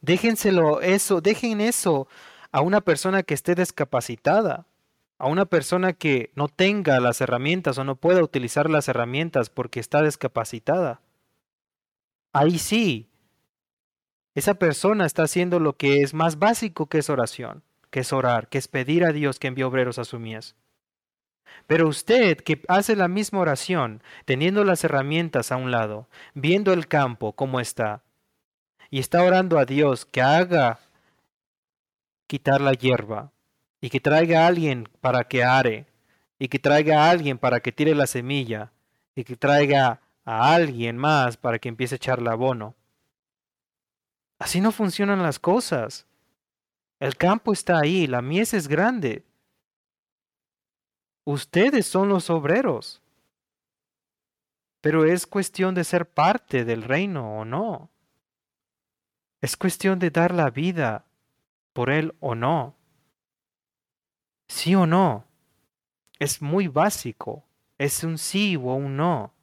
[0.00, 2.08] Déjenselo eso, dejen eso
[2.52, 4.66] a una persona que esté descapacitada,
[5.24, 9.80] a una persona que no tenga las herramientas o no pueda utilizar las herramientas porque
[9.80, 11.00] está descapacitada.
[12.34, 13.08] Ahí sí,
[14.34, 18.48] esa persona está haciendo lo que es más básico que es oración, que es orar,
[18.48, 20.56] que es pedir a Dios que envíe obreros a su mies.
[21.66, 26.86] Pero usted que hace la misma oración, teniendo las herramientas a un lado, viendo el
[26.86, 28.02] campo como está,
[28.90, 30.80] y está orando a Dios que haga
[32.26, 33.32] quitar la hierba,
[33.84, 35.84] y que traiga a alguien para que are,
[36.38, 38.72] y que traiga a alguien para que tire la semilla,
[39.14, 42.74] y que traiga a alguien más para que empiece a echarle abono.
[44.38, 46.06] Así no funcionan las cosas.
[46.98, 49.26] El campo está ahí, la mies es grande,
[51.26, 53.02] Ustedes son los obreros.
[54.80, 57.90] Pero es cuestión de ser parte del reino o no.
[59.42, 61.04] Es cuestión de dar la vida
[61.74, 62.76] por él o no.
[64.54, 65.24] Sí o no.
[66.20, 67.44] Es muy básico.
[67.76, 69.34] Es un sí o un no.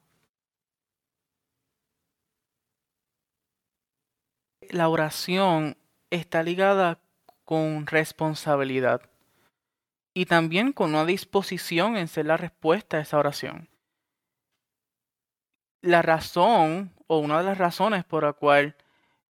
[4.70, 5.76] La oración
[6.08, 6.98] está ligada
[7.44, 9.02] con responsabilidad
[10.14, 13.68] y también con una disposición en ser la respuesta a esa oración.
[15.82, 18.76] La razón o una de las razones por la cual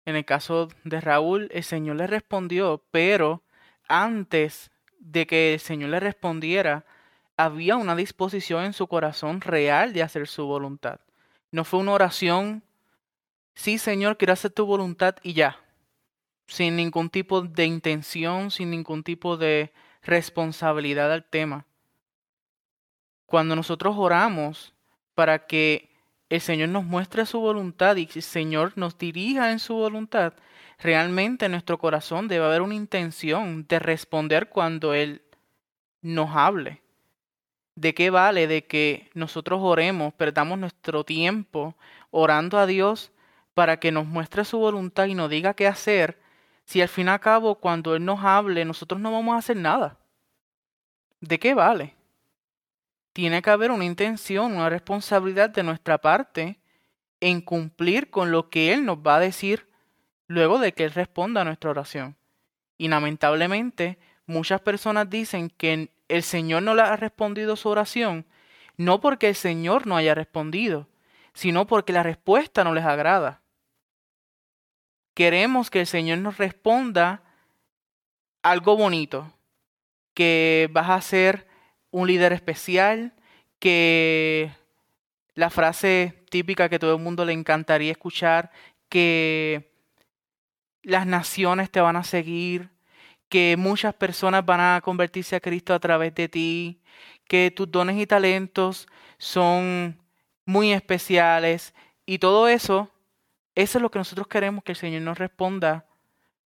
[0.06, 3.44] en el caso de Raúl el Señor le respondió, pero
[3.90, 4.72] antes
[5.06, 6.86] de que el Señor le respondiera,
[7.38, 11.00] había una disposición en su corazón real de hacer su voluntad.
[11.52, 12.64] No fue una oración,
[13.54, 15.60] sí Señor, quiero hacer tu voluntad y ya,
[16.48, 21.66] sin ningún tipo de intención, sin ningún tipo de responsabilidad al tema.
[23.26, 24.74] Cuando nosotros oramos
[25.14, 25.92] para que
[26.30, 30.34] el Señor nos muestre su voluntad y el Señor nos dirija en su voluntad,
[30.80, 35.22] realmente en nuestro corazón debe haber una intención de responder cuando Él
[36.02, 36.82] nos hable.
[37.76, 41.76] ¿De qué vale de que nosotros oremos, perdamos nuestro tiempo
[42.10, 43.12] orando a Dios
[43.54, 46.20] para que nos muestre su voluntad y nos diga qué hacer,
[46.64, 49.58] si al fin y al cabo cuando Él nos hable nosotros no vamos a hacer
[49.58, 49.98] nada?
[51.20, 51.96] ¿De qué vale?
[53.14, 56.60] Tiene que haber una intención, una responsabilidad de nuestra parte
[57.20, 59.68] en cumplir con lo que Él nos va a decir
[60.28, 62.16] luego de que Él responda a nuestra oración.
[62.78, 68.26] Y lamentablemente muchas personas dicen que el Señor no le ha respondido su oración,
[68.78, 70.88] no porque el Señor no haya respondido,
[71.34, 73.42] sino porque la respuesta no les agrada.
[75.14, 77.24] Queremos que el Señor nos responda
[78.44, 79.32] algo bonito,
[80.14, 81.48] que vas a ser
[81.92, 83.14] un líder especial,
[83.60, 84.52] que
[85.34, 88.52] la frase típica que todo el mundo le encantaría escuchar,
[88.90, 89.75] que
[90.86, 92.70] las naciones te van a seguir,
[93.28, 96.82] que muchas personas van a convertirse a Cristo a través de ti,
[97.28, 100.00] que tus dones y talentos son
[100.46, 101.74] muy especiales.
[102.06, 102.92] Y todo eso,
[103.56, 105.86] eso es lo que nosotros queremos que el Señor nos responda,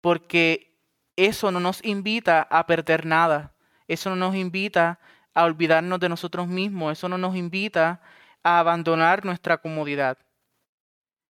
[0.01, 0.75] porque
[1.15, 3.53] eso no nos invita a perder nada,
[3.87, 4.99] eso no nos invita
[5.33, 8.01] a olvidarnos de nosotros mismos, eso no nos invita
[8.43, 10.17] a abandonar nuestra comodidad.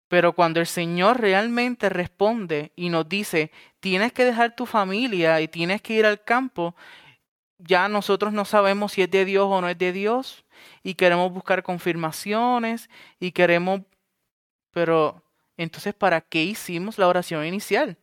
[0.07, 5.47] Pero cuando el Señor realmente responde y nos dice, tienes que dejar tu familia y
[5.47, 6.75] tienes que ir al campo,
[7.57, 10.45] ya nosotros no sabemos si es de Dios o no es de Dios
[10.83, 12.89] y queremos buscar confirmaciones
[13.19, 13.81] y queremos...
[14.71, 15.23] Pero
[15.57, 17.97] entonces, ¿para qué hicimos la oración inicial?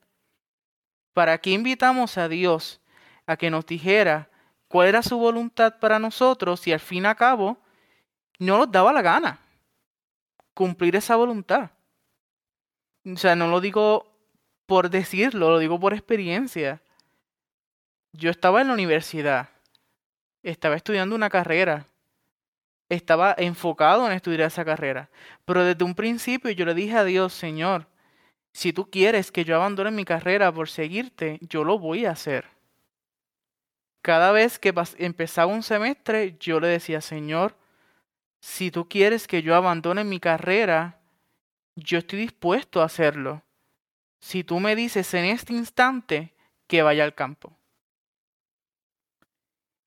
[1.12, 2.80] ¿Para qué invitamos a Dios
[3.26, 4.30] a que nos dijera
[4.68, 7.58] cuál era su voluntad para nosotros y al fin y al cabo
[8.38, 9.38] no nos daba la gana
[10.54, 11.70] cumplir esa voluntad?
[13.04, 14.12] O sea, no lo digo
[14.66, 16.82] por decirlo, lo digo por experiencia.
[18.12, 19.48] Yo estaba en la universidad,
[20.42, 21.86] estaba estudiando una carrera,
[22.88, 25.10] estaba enfocado en estudiar esa carrera,
[25.44, 27.86] pero desde un principio yo le dije a Dios, Señor,
[28.52, 32.46] si tú quieres que yo abandone mi carrera por seguirte, yo lo voy a hacer.
[34.02, 37.56] Cada vez que empezaba un semestre, yo le decía, Señor,
[38.40, 40.98] si tú quieres que yo abandone mi carrera,
[41.76, 43.42] yo estoy dispuesto a hacerlo.
[44.20, 46.34] Si tú me dices en este instante
[46.66, 47.56] que vaya al campo.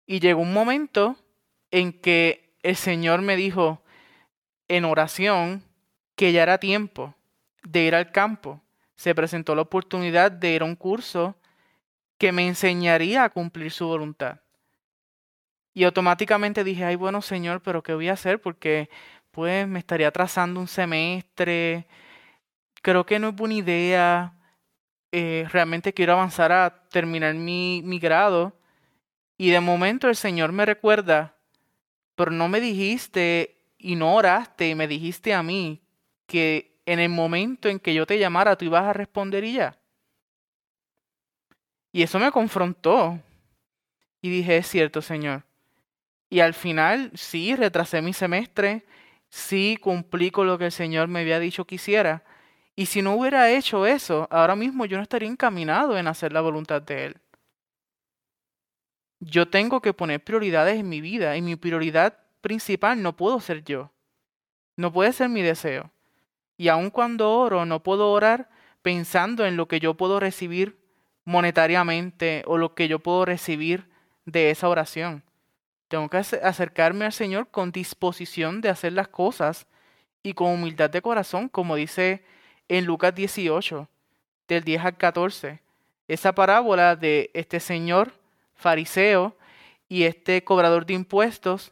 [0.05, 1.15] Y llegó un momento
[1.71, 3.81] en que el Señor me dijo
[4.67, 5.63] en oración
[6.15, 7.15] que ya era tiempo
[7.63, 8.61] de ir al campo.
[8.95, 11.35] Se presentó la oportunidad de ir a un curso
[12.17, 14.39] que me enseñaría a cumplir su voluntad.
[15.73, 18.39] Y automáticamente dije, ay bueno Señor, pero ¿qué voy a hacer?
[18.39, 18.89] Porque
[19.35, 21.85] pues me estaría trazando un semestre.
[22.81, 24.33] Creo que no es buena idea.
[25.11, 28.57] Eh, realmente quiero avanzar a terminar mi, mi grado.
[29.37, 31.35] Y de momento el Señor me recuerda,
[32.15, 35.81] pero no me dijiste y no oraste y me dijiste a mí
[36.27, 39.77] que en el momento en que yo te llamara tú ibas a responder y ya.
[41.91, 43.19] Y eso me confrontó.
[44.21, 45.43] Y dije, es cierto, Señor.
[46.29, 48.85] Y al final, sí, retrasé mi semestre,
[49.29, 52.23] sí cumplí con lo que el Señor me había dicho que hiciera.
[52.75, 56.41] Y si no hubiera hecho eso, ahora mismo yo no estaría encaminado en hacer la
[56.41, 57.17] voluntad de Él.
[59.19, 63.63] Yo tengo que poner prioridades en mi vida y mi prioridad principal no puedo ser
[63.63, 63.91] yo.
[64.75, 65.91] No puede ser mi deseo.
[66.57, 68.49] Y aun cuando oro, no puedo orar
[68.81, 70.77] pensando en lo que yo puedo recibir
[71.23, 73.89] monetariamente o lo que yo puedo recibir
[74.25, 75.23] de esa oración.
[75.87, 79.67] Tengo que acercarme al Señor con disposición de hacer las cosas
[80.23, 82.23] y con humildad de corazón, como dice
[82.67, 83.87] en Lucas 18,
[84.47, 85.61] del 10 al 14.
[86.07, 88.13] Esa parábola de este señor
[88.55, 89.37] fariseo
[89.87, 91.71] y este cobrador de impuestos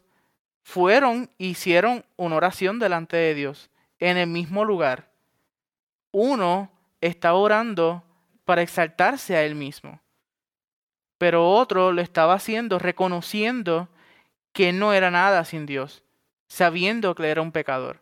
[0.62, 5.10] fueron, hicieron una oración delante de Dios en el mismo lugar.
[6.12, 8.04] Uno estaba orando
[8.44, 10.00] para exaltarse a él mismo,
[11.18, 13.88] pero otro lo estaba haciendo reconociendo
[14.54, 16.04] que no era nada sin Dios,
[16.46, 18.00] sabiendo que era un pecador.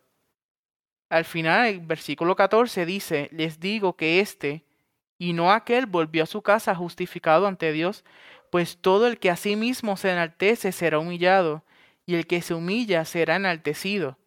[1.09, 4.63] Al final, el versículo 14 dice, les digo que éste
[5.19, 8.05] y no aquel volvió a su casa justificado ante Dios,
[8.51, 11.65] pues todo el que a sí mismo se enaltece será humillado,
[12.05, 14.19] y el que se humilla será enaltecido.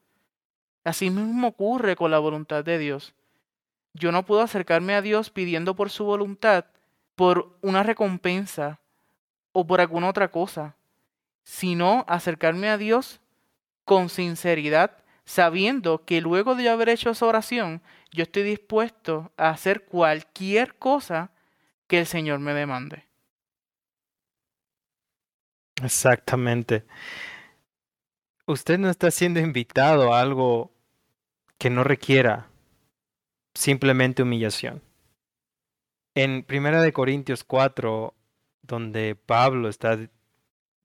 [0.84, 3.14] Asimismo ocurre con la voluntad de Dios.
[3.94, 6.66] Yo no puedo acercarme a Dios pidiendo por su voluntad,
[7.16, 8.80] por una recompensa
[9.52, 10.76] o por alguna otra cosa
[11.46, 13.22] sino acercarme a Dios
[13.86, 17.82] con sinceridad sabiendo que luego de haber hecho esa oración,
[18.12, 21.32] yo estoy dispuesto a hacer cualquier cosa
[21.88, 23.06] que el Señor me demande.
[25.84, 26.86] Exactamente.
[28.46, 30.72] Usted no está siendo invitado a algo
[31.58, 32.48] que no requiera
[33.54, 34.82] simplemente humillación.
[36.14, 38.14] En Primera de Corintios 4,
[38.62, 39.98] donde Pablo está,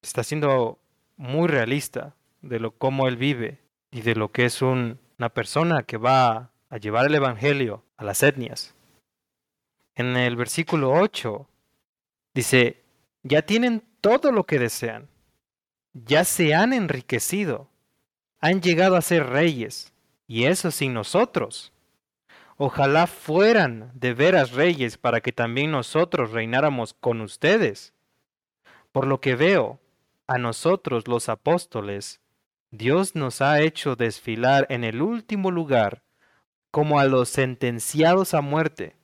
[0.02, 0.78] está siendo
[1.16, 3.58] muy realista de lo cómo él vive
[3.90, 8.04] y de lo que es un, una persona que va a llevar el evangelio a
[8.04, 8.74] las etnias.
[9.94, 11.46] En el versículo 8
[12.32, 12.82] dice,
[13.22, 15.08] ya tienen todo lo que desean,
[15.92, 17.68] ya se han enriquecido,
[18.40, 19.92] han llegado a ser reyes,
[20.30, 21.72] y eso sin nosotros.
[22.56, 27.92] Ojalá fueran de veras reyes para que también nosotros reináramos con ustedes.
[28.92, 29.80] Por lo que veo,
[30.30, 32.20] a nosotros los apóstoles,
[32.70, 36.04] Dios nos ha hecho desfilar en el último lugar
[36.70, 38.94] como a los sentenciados a muerte.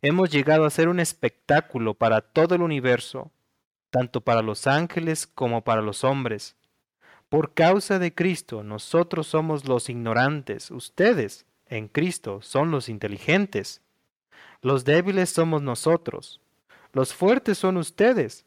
[0.00, 3.32] Hemos llegado a ser un espectáculo para todo el universo,
[3.90, 6.54] tanto para los ángeles como para los hombres.
[7.28, 13.82] Por causa de Cristo, nosotros somos los ignorantes, ustedes en Cristo son los inteligentes.
[14.60, 16.40] Los débiles somos nosotros,
[16.92, 18.46] los fuertes son ustedes.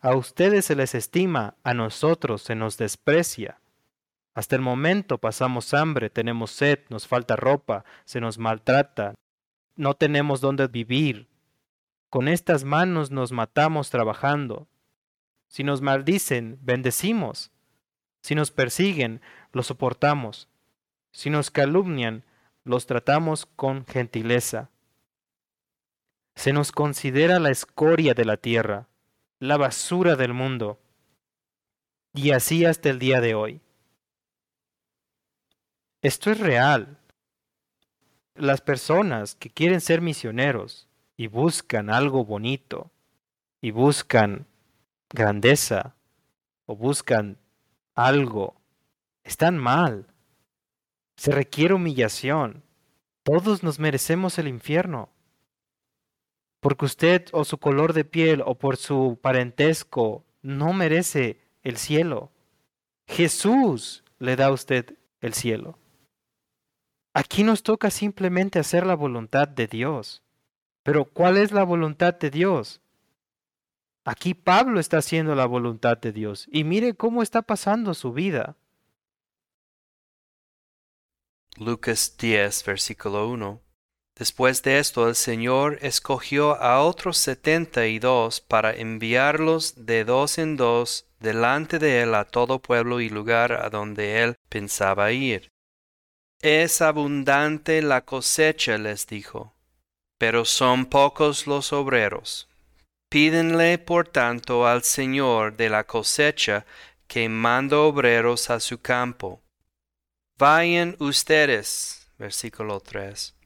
[0.00, 3.60] A ustedes se les estima, a nosotros se nos desprecia.
[4.34, 9.14] Hasta el momento pasamos hambre, tenemos sed, nos falta ropa, se nos maltrata,
[9.74, 11.28] no tenemos dónde vivir.
[12.10, 14.68] Con estas manos nos matamos trabajando.
[15.48, 17.50] Si nos maldicen, bendecimos.
[18.22, 19.20] Si nos persiguen,
[19.52, 20.48] lo soportamos.
[21.10, 22.24] Si nos calumnian,
[22.62, 24.70] los tratamos con gentileza.
[26.36, 28.86] Se nos considera la escoria de la tierra,
[29.40, 30.80] la basura del mundo,
[32.12, 33.60] y así hasta el día de hoy.
[36.02, 36.98] Esto es real.
[38.34, 42.90] Las personas que quieren ser misioneros y buscan algo bonito,
[43.60, 44.46] y buscan
[45.10, 45.96] grandeza,
[46.66, 47.38] o buscan
[47.94, 48.60] algo,
[49.24, 50.06] están mal.
[51.16, 52.62] Se requiere humillación.
[53.24, 55.10] Todos nos merecemos el infierno.
[56.60, 62.32] Porque usted o su color de piel o por su parentesco no merece el cielo.
[63.06, 65.78] Jesús le da a usted el cielo.
[67.14, 70.22] Aquí nos toca simplemente hacer la voluntad de Dios.
[70.82, 72.80] Pero ¿cuál es la voluntad de Dios?
[74.04, 78.56] Aquí Pablo está haciendo la voluntad de Dios y mire cómo está pasando su vida.
[81.56, 83.60] Lucas 10, versículo 1.
[84.18, 90.38] Después de esto el Señor escogió a otros setenta y dos para enviarlos de dos
[90.38, 95.48] en dos delante de él a todo pueblo y lugar a donde él pensaba ir.
[96.40, 99.54] Es abundante la cosecha, les dijo,
[100.18, 102.48] pero son pocos los obreros.
[103.08, 106.66] Pídenle, por tanto, al Señor de la cosecha
[107.06, 109.40] que manda obreros a su campo.
[110.38, 112.06] Vayan ustedes.
[112.18, 113.37] Versículo 3.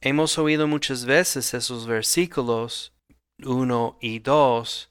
[0.00, 2.92] Hemos oído muchas veces esos versículos
[3.42, 4.90] 1 y 2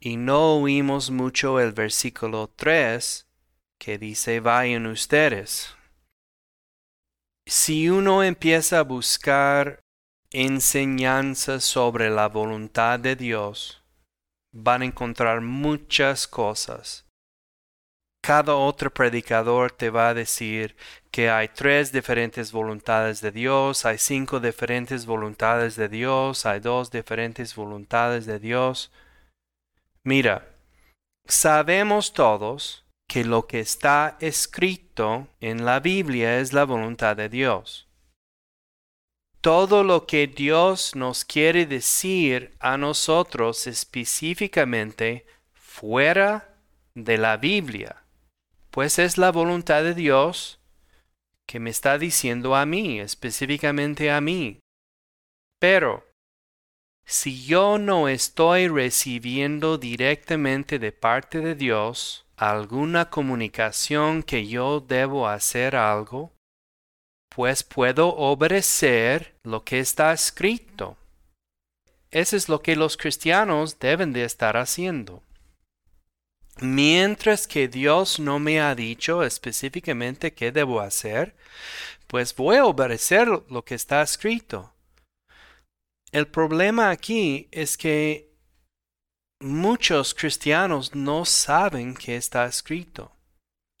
[0.00, 3.26] y no oímos mucho el versículo 3
[3.78, 5.74] que dice vayan ustedes.
[7.46, 9.80] Si uno empieza a buscar
[10.30, 13.82] enseñanza sobre la voluntad de Dios,
[14.52, 17.03] van a encontrar muchas cosas.
[18.26, 20.76] Cada otro predicador te va a decir
[21.10, 26.90] que hay tres diferentes voluntades de Dios, hay cinco diferentes voluntades de Dios, hay dos
[26.90, 28.90] diferentes voluntades de Dios.
[30.04, 30.48] Mira,
[31.26, 37.88] sabemos todos que lo que está escrito en la Biblia es la voluntad de Dios
[39.42, 46.48] todo lo que Dios nos quiere decir a nosotros específicamente fuera
[46.94, 48.03] de la Biblia,
[48.74, 50.58] pues es la voluntad de Dios
[51.46, 54.58] que me está diciendo a mí, específicamente a mí.
[55.60, 56.04] Pero,
[57.06, 65.28] si yo no estoy recibiendo directamente de parte de Dios alguna comunicación que yo debo
[65.28, 66.32] hacer algo,
[67.28, 70.96] pues puedo obedecer lo que está escrito.
[72.10, 75.22] Eso es lo que los cristianos deben de estar haciendo.
[76.60, 81.34] Mientras que Dios no me ha dicho específicamente qué debo hacer,
[82.06, 84.72] pues voy a obedecer lo que está escrito.
[86.12, 88.30] El problema aquí es que
[89.40, 93.14] muchos cristianos no saben qué está escrito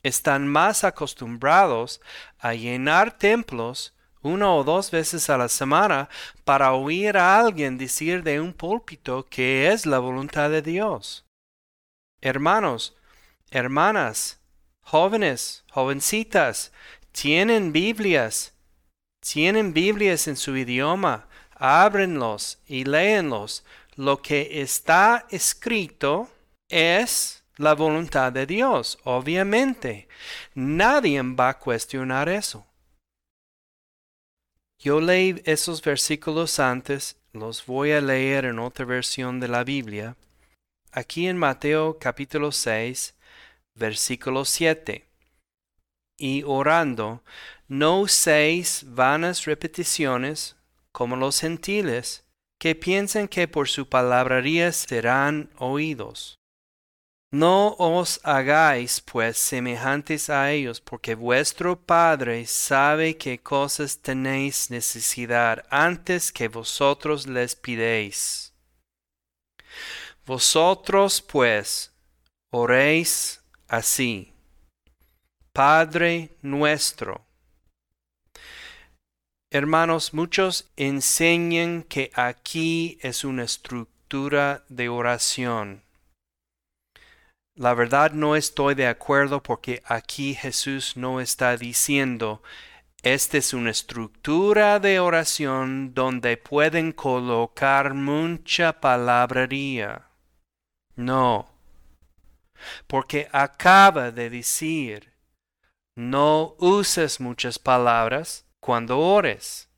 [0.04, 2.00] están más acostumbrados
[2.38, 6.08] a llenar templos una o dos veces a la semana
[6.44, 11.23] para oír a alguien decir de un púlpito que es la voluntad de Dios.
[12.24, 12.96] Hermanos,
[13.50, 14.38] hermanas,
[14.80, 16.72] jóvenes, jovencitas,
[17.12, 18.54] tienen Biblias,
[19.20, 23.62] tienen Biblias en su idioma, ábrenlos y léenlos.
[23.96, 26.30] Lo que está escrito
[26.70, 30.08] es la voluntad de Dios, obviamente.
[30.54, 32.64] Nadie va a cuestionar eso.
[34.78, 40.16] Yo leí esos versículos antes, los voy a leer en otra versión de la Biblia.
[40.96, 43.16] Aquí en Mateo capítulo 6,
[43.74, 45.04] versículo 7.
[46.16, 47.24] Y orando,
[47.66, 50.54] no uséis vanas repeticiones
[50.92, 52.24] como los gentiles,
[52.60, 56.36] que piensan que por su palabrería serán oídos.
[57.32, 65.64] No os hagáis pues semejantes a ellos, porque vuestro Padre sabe qué cosas tenéis necesidad
[65.70, 68.53] antes que vosotros les pidéis.
[70.26, 71.92] Vosotros pues
[72.50, 74.32] oréis así.
[75.52, 77.24] Padre nuestro.
[79.50, 85.84] Hermanos, muchos enseñan que aquí es una estructura de oración
[87.56, 92.42] la verdad no estoy de acuerdo porque aquí Jesús no está diciendo
[93.04, 100.08] esta es una estructura de oración donde pueden colocar mucha palabrería.
[100.96, 101.48] No,
[102.86, 105.12] porque acaba de decir,
[105.96, 109.68] no uses muchas palabras cuando ores.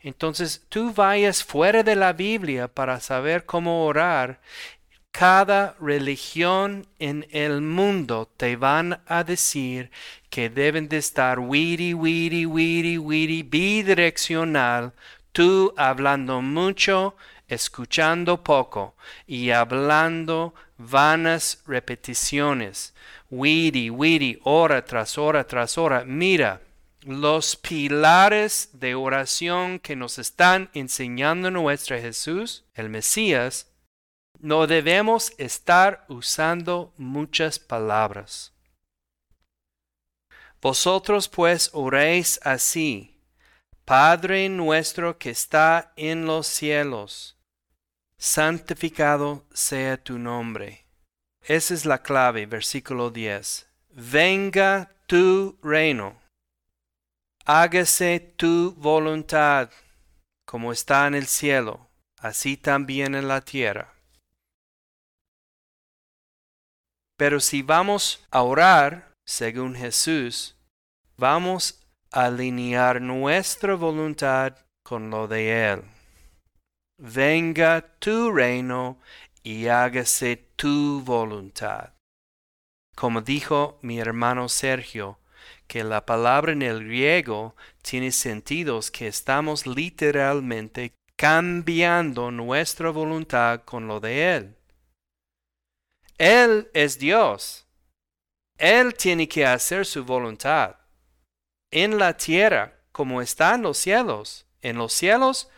[0.00, 4.40] Entonces tú vayas fuera de la Biblia para saber cómo orar
[5.16, 9.90] cada religión en el mundo te van a decir
[10.28, 14.92] que deben de estar wiri, wiri, wiri, wiri, bidireccional,
[15.32, 17.16] tú hablando mucho,
[17.48, 22.94] escuchando poco y hablando vanas repeticiones,
[23.30, 26.04] wiri, wiri, hora tras hora tras hora.
[26.04, 26.60] Mira,
[27.02, 33.68] los pilares de oración que nos están enseñando nuestro Jesús, el Mesías,
[34.40, 38.52] no debemos estar usando muchas palabras.
[40.60, 43.20] Vosotros pues oréis así,
[43.84, 47.35] Padre nuestro que está en los cielos,
[48.18, 50.86] santificado sea tu nombre.
[51.42, 53.68] Esa es la clave, versículo 10.
[53.90, 56.20] Venga tu reino.
[57.44, 59.70] Hágase tu voluntad,
[60.44, 61.88] como está en el cielo,
[62.18, 63.94] así también en la tierra.
[67.16, 70.56] Pero si vamos a orar, según Jesús,
[71.16, 75.95] vamos a alinear nuestra voluntad con lo de Él.
[76.98, 78.98] Venga tu reino
[79.42, 81.92] y hágase tu voluntad.
[82.94, 85.18] Como dijo mi hermano Sergio,
[85.66, 93.86] que la palabra en el griego tiene sentidos que estamos literalmente cambiando nuestra voluntad con
[93.86, 94.56] lo de Él.
[96.16, 97.66] Él es Dios.
[98.56, 100.76] Él tiene que hacer su voluntad.
[101.70, 104.46] En la tierra, como está en los cielos.
[104.62, 105.50] En los cielos,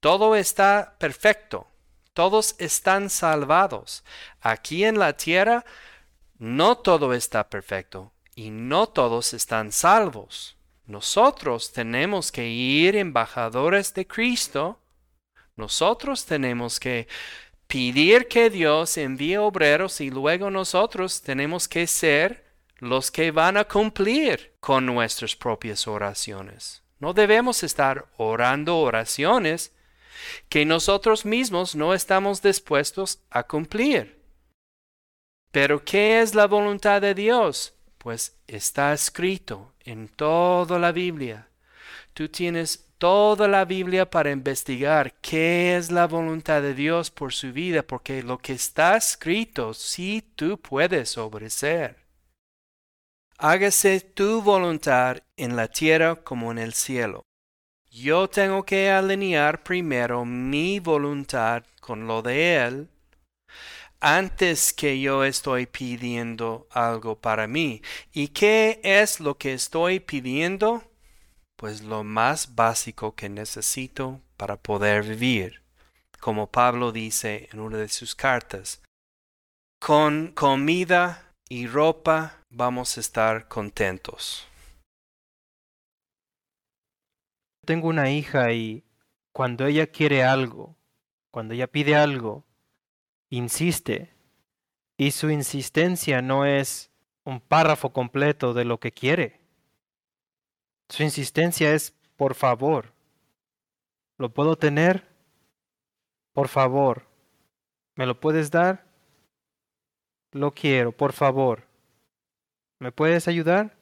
[0.00, 1.66] todo está perfecto.
[2.14, 4.04] Todos están salvados.
[4.40, 5.64] Aquí en la tierra,
[6.38, 10.56] no todo está perfecto y no todos están salvos.
[10.86, 14.80] Nosotros tenemos que ir embajadores de Cristo.
[15.56, 17.06] Nosotros tenemos que
[17.66, 22.46] pedir que Dios envíe obreros y luego nosotros tenemos que ser
[22.78, 26.82] los que van a cumplir con nuestras propias oraciones.
[27.00, 29.72] No debemos estar orando oraciones
[30.48, 34.18] que nosotros mismos no estamos dispuestos a cumplir.
[35.50, 37.74] Pero ¿qué es la voluntad de Dios?
[37.98, 41.48] Pues está escrito en toda la Biblia.
[42.12, 47.52] Tú tienes toda la Biblia para investigar qué es la voluntad de Dios por su
[47.52, 51.96] vida, porque lo que está escrito sí tú puedes obedecer.
[53.38, 57.22] Hágase tu voluntad en la tierra como en el cielo.
[58.00, 62.88] Yo tengo que alinear primero mi voluntad con lo de Él
[64.00, 67.82] antes que yo estoy pidiendo algo para mí.
[68.12, 70.88] ¿Y qué es lo que estoy pidiendo?
[71.58, 75.60] pues lo más básico que necesito para poder vivir,
[76.20, 78.80] como Pablo dice en una de sus cartas.
[79.80, 84.46] Con comida y ropa vamos a estar contentos.
[87.68, 88.82] Tengo una hija y
[89.30, 90.74] cuando ella quiere algo,
[91.30, 92.46] cuando ella pide algo,
[93.28, 94.14] insiste.
[94.96, 96.90] Y su insistencia no es
[97.24, 99.42] un párrafo completo de lo que quiere.
[100.88, 102.94] Su insistencia es, por favor,
[104.16, 105.06] ¿lo puedo tener?
[106.32, 107.06] Por favor,
[107.96, 108.86] ¿me lo puedes dar?
[110.32, 111.68] Lo quiero, por favor.
[112.78, 113.76] ¿Me puedes ayudar?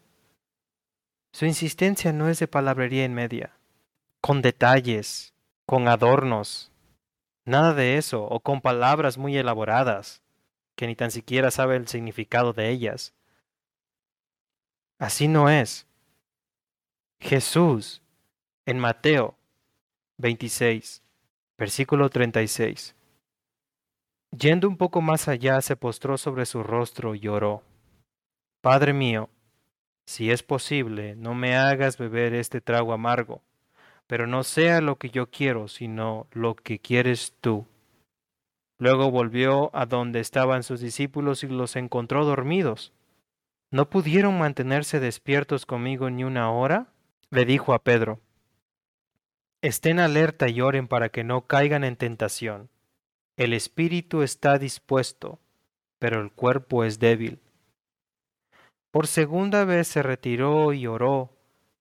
[1.32, 3.56] Su insistencia no es de palabrería en media,
[4.26, 5.32] con detalles,
[5.66, 6.72] con adornos,
[7.44, 10.20] nada de eso, o con palabras muy elaboradas,
[10.74, 13.14] que ni tan siquiera sabe el significado de ellas.
[14.98, 15.86] Así no es.
[17.20, 18.02] Jesús,
[18.64, 19.36] en Mateo
[20.18, 21.04] 26,
[21.56, 22.96] versículo 36,
[24.36, 27.62] yendo un poco más allá, se postró sobre su rostro y lloró.
[28.60, 29.30] Padre mío,
[30.04, 33.45] si es posible, no me hagas beber este trago amargo,
[34.06, 37.66] pero no sea lo que yo quiero, sino lo que quieres tú.
[38.78, 42.92] Luego volvió a donde estaban sus discípulos y los encontró dormidos.
[43.70, 46.88] ¿No pudieron mantenerse despiertos conmigo ni una hora?
[47.30, 48.20] le dijo a Pedro.
[49.62, 52.68] Estén alerta y oren para que no caigan en tentación.
[53.36, 55.40] El espíritu está dispuesto,
[55.98, 57.40] pero el cuerpo es débil.
[58.90, 61.30] Por segunda vez se retiró y oró,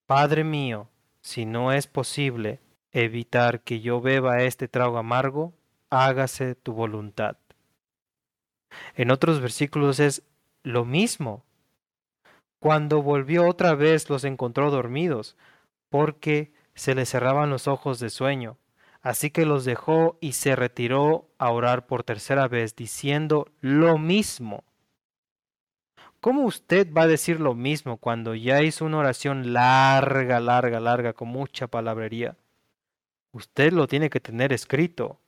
[0.06, 0.88] Padre mío,
[1.26, 2.60] si no es posible
[2.92, 5.52] evitar que yo beba este trago amargo,
[5.90, 7.36] hágase tu voluntad.
[8.94, 10.22] En otros versículos es
[10.62, 11.44] lo mismo.
[12.60, 15.36] Cuando volvió otra vez los encontró dormidos,
[15.88, 18.56] porque se les cerraban los ojos de sueño.
[19.02, 24.62] Así que los dejó y se retiró a orar por tercera vez, diciendo lo mismo.
[26.26, 31.12] ¿Cómo usted va a decir lo mismo cuando ya hizo una oración larga, larga, larga,
[31.12, 32.36] con mucha palabrería?
[33.30, 35.20] Usted lo tiene que tener escrito.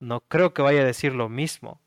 [0.00, 1.78] No creo que vaya a decir lo mismo.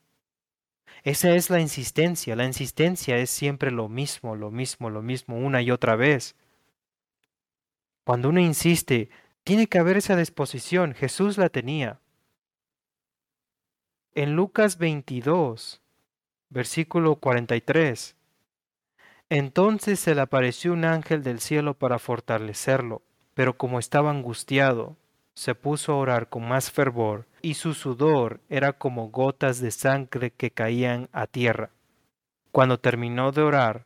[1.01, 2.35] Esa es la insistencia.
[2.35, 6.35] La insistencia es siempre lo mismo, lo mismo, lo mismo, una y otra vez.
[8.03, 9.09] Cuando uno insiste,
[9.43, 10.93] tiene que haber esa disposición.
[10.93, 11.99] Jesús la tenía.
[14.13, 15.81] En Lucas 22,
[16.49, 18.15] versículo 43.
[19.29, 23.01] Entonces se le apareció un ángel del cielo para fortalecerlo,
[23.33, 24.97] pero como estaba angustiado,
[25.35, 30.31] se puso a orar con más fervor, y su sudor era como gotas de sangre
[30.31, 31.69] que caían a tierra.
[32.51, 33.85] Cuando terminó de orar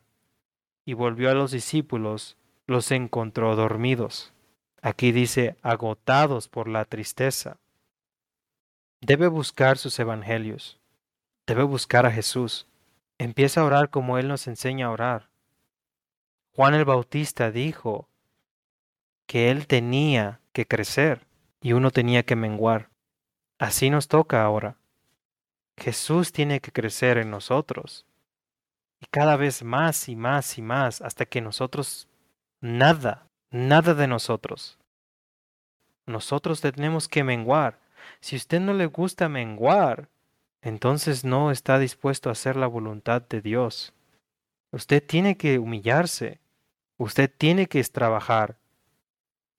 [0.86, 4.34] y volvió a los discípulos, los encontró dormidos.
[4.82, 7.57] Aquí dice agotados por la tristeza.
[9.01, 10.80] Debe buscar sus evangelios.
[11.45, 12.67] Debe buscar a Jesús.
[13.17, 15.29] Empieza a orar como Él nos enseña a orar.
[16.55, 18.07] Juan el Bautista dijo
[19.25, 21.25] que Él tenía que crecer
[21.61, 22.89] y uno tenía que menguar.
[23.59, 24.77] Así nos toca ahora.
[25.77, 28.05] Jesús tiene que crecer en nosotros.
[28.99, 32.07] Y cada vez más y más y más hasta que nosotros
[32.61, 34.77] nada, nada de nosotros.
[36.05, 37.79] Nosotros tenemos que menguar.
[38.21, 40.09] Si a usted no le gusta menguar,
[40.64, 43.93] entonces no está dispuesto a hacer la voluntad de Dios.
[44.72, 46.39] Usted tiene que humillarse.
[46.97, 48.57] Usted tiene que trabajar.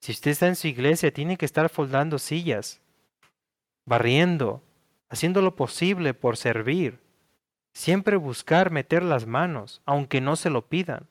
[0.01, 2.81] Si usted está en su iglesia, tiene que estar foldando sillas,
[3.85, 4.63] barriendo,
[5.11, 6.99] haciendo lo posible por servir.
[7.75, 11.07] Siempre buscar meter las manos, aunque no se lo pidan.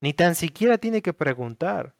[0.00, 1.94] Ni tan siquiera tiene que preguntar.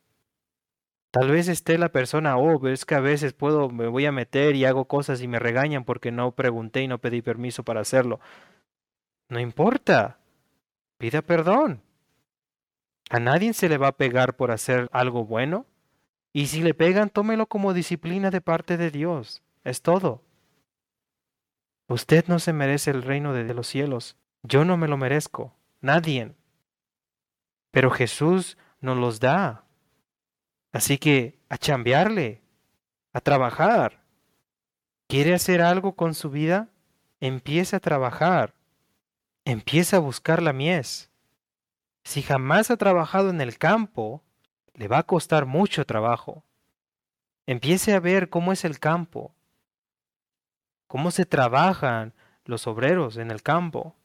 [1.18, 4.54] Tal vez esté la persona, oh, es que a veces puedo, me voy a meter
[4.54, 8.20] y hago cosas y me regañan porque no pregunté y no pedí permiso para hacerlo.
[9.28, 10.18] No importa.
[10.96, 11.82] Pida perdón.
[13.10, 15.66] A nadie se le va a pegar por hacer algo bueno.
[16.32, 19.42] Y si le pegan, tómelo como disciplina de parte de Dios.
[19.64, 20.22] Es todo.
[21.88, 24.16] Usted no se merece el reino de los cielos.
[24.44, 25.52] Yo no me lo merezco.
[25.80, 26.36] Nadie.
[27.72, 29.64] Pero Jesús nos los da.
[30.78, 32.40] Así que a chambearle,
[33.12, 34.00] a trabajar.
[35.08, 36.68] ¿Quiere hacer algo con su vida?
[37.18, 38.54] Empieza a trabajar.
[39.44, 41.10] Empieza a buscar la mies.
[42.04, 44.22] Si jamás ha trabajado en el campo,
[44.72, 46.44] le va a costar mucho trabajo.
[47.46, 49.34] Empiece a ver cómo es el campo,
[50.86, 52.14] cómo se trabajan
[52.44, 53.96] los obreros en el campo.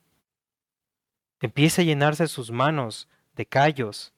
[1.39, 4.12] Empiece a llenarse sus manos de callos.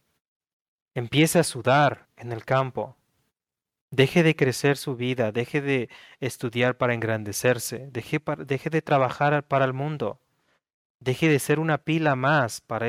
[0.95, 2.95] Empiece a sudar en el campo.
[3.91, 5.89] Deje de crecer su vida, deje de
[6.21, 8.21] estudiar para engrandecerse, deje,
[8.69, 10.21] de trabajar para el mundo.
[11.01, 12.87] Deje de ser una pila más para,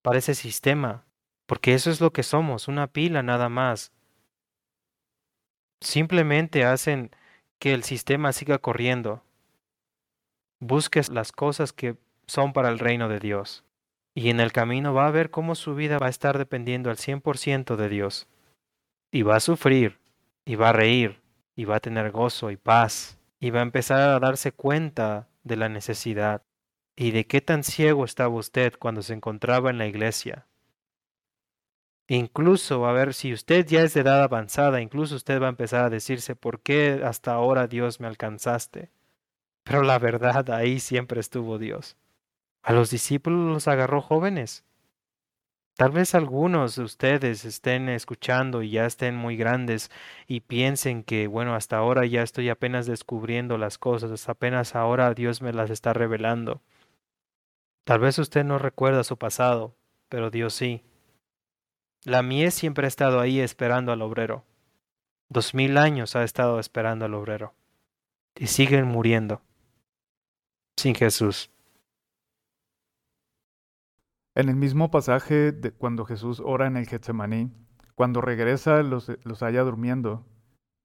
[0.00, 1.04] para ese sistema,
[1.44, 3.92] porque eso es lo que somos, una pila nada más.
[5.82, 7.10] Simplemente hacen
[7.58, 9.22] que el sistema siga corriendo.
[10.60, 13.64] Busques las cosas que son para el reino de Dios.
[14.14, 16.96] Y en el camino va a ver cómo su vida va a estar dependiendo al
[16.96, 18.28] 100% de Dios.
[19.10, 19.98] Y va a sufrir,
[20.44, 21.20] y va a reír,
[21.56, 25.56] y va a tener gozo y paz, y va a empezar a darse cuenta de
[25.56, 26.42] la necesidad
[26.96, 30.46] y de qué tan ciego estaba usted cuando se encontraba en la iglesia.
[32.06, 35.84] Incluso, a ver, si usted ya es de edad avanzada, incluso usted va a empezar
[35.84, 38.90] a decirse, ¿por qué hasta ahora Dios me alcanzaste?
[39.64, 41.96] Pero la verdad, ahí siempre estuvo Dios.
[42.64, 44.64] A los discípulos los agarró jóvenes.
[45.76, 49.90] Tal vez algunos de ustedes estén escuchando y ya estén muy grandes
[50.26, 55.42] y piensen que, bueno, hasta ahora ya estoy apenas descubriendo las cosas, apenas ahora Dios
[55.42, 56.62] me las está revelando.
[57.84, 59.74] Tal vez usted no recuerda su pasado,
[60.08, 60.82] pero Dios sí.
[62.04, 64.42] La mies siempre ha estado ahí esperando al obrero.
[65.28, 67.52] Dos mil años ha estado esperando al obrero.
[68.36, 69.42] Y siguen muriendo.
[70.76, 71.50] Sin Jesús.
[74.34, 77.52] En el mismo pasaje de cuando Jesús ora en el Getsemaní,
[77.94, 80.26] cuando regresa los, los halla durmiendo,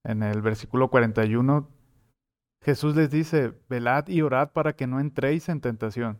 [0.03, 1.67] en el versículo 41,
[2.61, 6.19] Jesús les dice, velad y orad para que no entréis en tentación.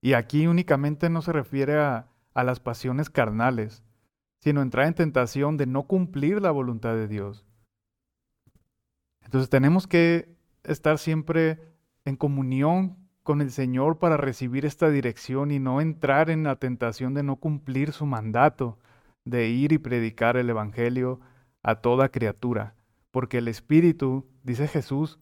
[0.00, 3.84] Y aquí únicamente no se refiere a, a las pasiones carnales,
[4.40, 7.46] sino entrar en tentación de no cumplir la voluntad de Dios.
[9.24, 11.60] Entonces tenemos que estar siempre
[12.04, 17.14] en comunión con el Señor para recibir esta dirección y no entrar en la tentación
[17.14, 18.78] de no cumplir su mandato,
[19.24, 21.20] de ir y predicar el Evangelio
[21.62, 22.74] a toda criatura,
[23.10, 25.20] porque el Espíritu, dice Jesús,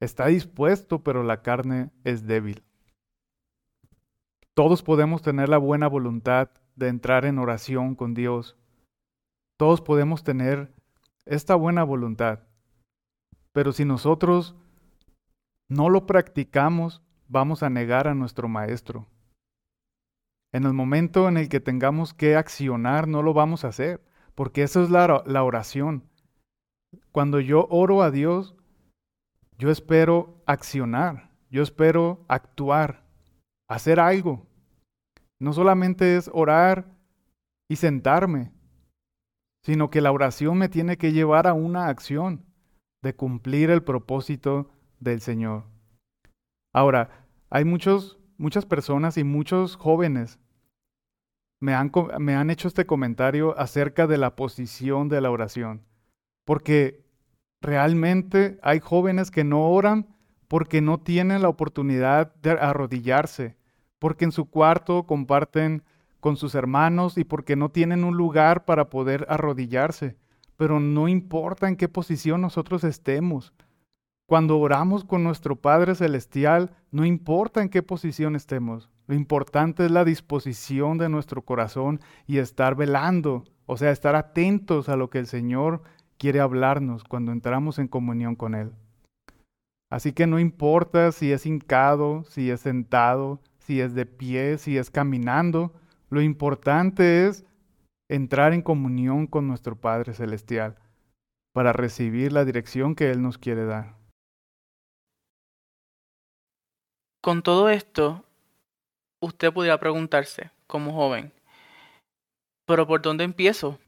[0.00, 2.64] está dispuesto, pero la carne es débil.
[4.54, 8.56] Todos podemos tener la buena voluntad de entrar en oración con Dios.
[9.56, 10.72] Todos podemos tener
[11.26, 12.40] esta buena voluntad.
[13.52, 14.56] Pero si nosotros
[15.68, 19.06] no lo practicamos, vamos a negar a nuestro Maestro.
[20.52, 24.02] En el momento en el que tengamos que accionar, no lo vamos a hacer,
[24.34, 26.04] porque eso es la, la oración.
[27.12, 28.56] Cuando yo oro a Dios,
[29.58, 33.04] yo espero accionar, yo espero actuar,
[33.68, 34.46] hacer algo.
[35.38, 36.86] No solamente es orar
[37.68, 38.52] y sentarme,
[39.64, 42.46] sino que la oración me tiene que llevar a una acción
[43.02, 45.64] de cumplir el propósito del Señor.
[46.78, 47.10] Ahora,
[47.50, 50.38] hay muchos, muchas personas y muchos jóvenes
[51.58, 55.82] me han, me han hecho este comentario acerca de la posición de la oración,
[56.44, 57.04] porque
[57.60, 60.06] realmente hay jóvenes que no oran
[60.46, 63.56] porque no tienen la oportunidad de arrodillarse,
[63.98, 65.82] porque en su cuarto comparten
[66.20, 70.16] con sus hermanos y porque no tienen un lugar para poder arrodillarse.
[70.56, 73.52] Pero no importa en qué posición nosotros estemos,
[74.28, 79.90] cuando oramos con nuestro Padre Celestial, no importa en qué posición estemos, lo importante es
[79.90, 85.18] la disposición de nuestro corazón y estar velando, o sea, estar atentos a lo que
[85.18, 85.82] el Señor
[86.18, 88.72] quiere hablarnos cuando entramos en comunión con Él.
[89.90, 94.76] Así que no importa si es hincado, si es sentado, si es de pie, si
[94.76, 95.72] es caminando,
[96.10, 97.46] lo importante es
[98.10, 100.76] entrar en comunión con nuestro Padre Celestial
[101.54, 103.97] para recibir la dirección que Él nos quiere dar.
[107.20, 108.24] Con todo esto,
[109.20, 111.32] usted pudiera preguntarse, como joven,
[112.64, 113.78] ¿pero por dónde empiezo?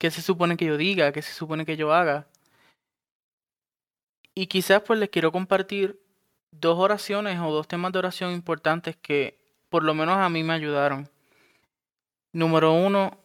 [0.00, 1.12] ¿Qué se supone que yo diga?
[1.12, 2.26] ¿Qué se supone que yo haga?
[4.34, 6.02] Y quizás pues les quiero compartir
[6.50, 9.38] dos oraciones o dos temas de oración importantes que
[9.68, 11.08] por lo menos a mí me ayudaron.
[12.32, 13.18] Número uno,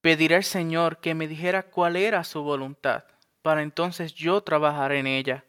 [0.00, 3.04] pedir al Señor que me dijera cuál era su voluntad,
[3.42, 5.44] para entonces yo trabajar en ella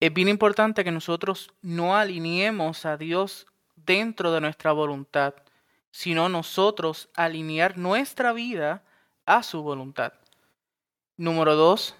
[0.00, 5.34] es bien importante que nosotros no alineemos a Dios dentro de nuestra voluntad,
[5.90, 8.84] sino nosotros alinear nuestra vida
[9.24, 10.12] a su voluntad.
[11.16, 11.96] Número dos,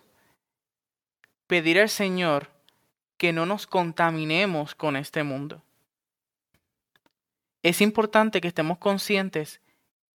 [1.47, 2.51] pedir al Señor
[3.17, 5.63] que no nos contaminemos con este mundo.
[7.63, 9.61] Es importante que estemos conscientes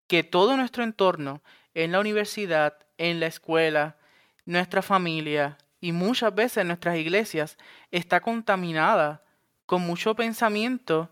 [0.08, 1.42] que todo nuestro entorno,
[1.74, 3.98] en la universidad, en la escuela,
[4.46, 7.58] nuestra familia, y muchas veces nuestras iglesias
[7.92, 9.24] está contaminada
[9.66, 11.10] con mucho pensamiento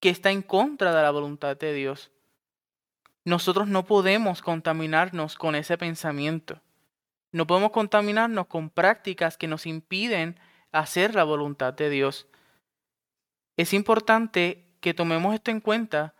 [0.00, 2.10] que está en contra de la voluntad de Dios.
[3.24, 6.60] Nosotros no podemos contaminarnos con ese pensamiento.
[7.32, 10.38] No podemos contaminarnos con prácticas que nos impiden
[10.72, 12.26] hacer la voluntad de Dios.
[13.56, 16.14] Es importante que tomemos esto en cuenta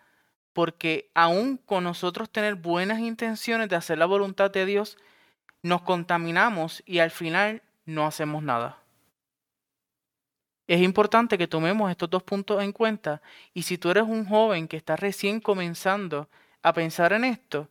[0.52, 4.96] porque aun con nosotros tener buenas intenciones de hacer la voluntad de Dios,
[5.66, 8.78] nos contaminamos y al final no hacemos nada.
[10.68, 13.20] Es importante que tomemos estos dos puntos en cuenta
[13.52, 16.28] y si tú eres un joven que está recién comenzando
[16.62, 17.68] a pensar en esto,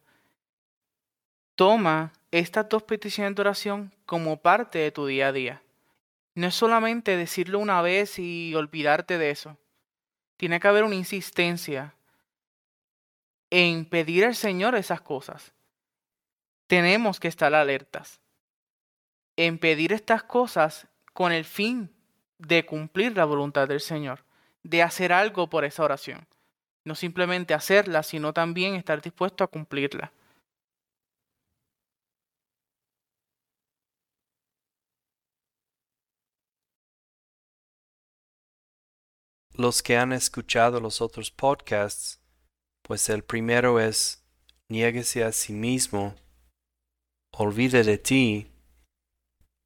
[1.56, 5.62] toma estas dos peticiones de oración como parte de tu día a día.
[6.34, 9.58] No es solamente decirlo una vez y olvidarte de eso.
[10.36, 11.96] Tiene que haber una insistencia
[13.50, 15.55] en pedir al Señor esas cosas.
[16.68, 18.22] Tenemos que estar alertas
[19.38, 21.92] en pedir estas cosas con el fin
[22.38, 24.26] de cumplir la voluntad del Señor,
[24.64, 26.28] de hacer algo por esa oración.
[26.84, 30.12] No simplemente hacerla, sino también estar dispuesto a cumplirla.
[39.54, 42.20] Los que han escuchado los otros podcasts,
[42.82, 44.26] pues el primero es
[44.68, 46.14] niéguese a sí mismo,
[47.38, 48.52] olvide de ti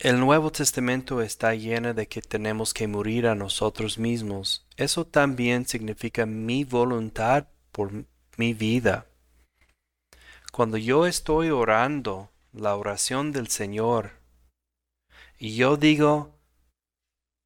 [0.01, 4.65] el Nuevo Testamento está lleno de que tenemos que morir a nosotros mismos.
[4.77, 7.91] Eso también significa mi voluntad por
[8.37, 9.07] mi vida.
[10.53, 14.11] Cuando yo estoy orando la oración del Señor
[15.37, 16.33] y yo digo,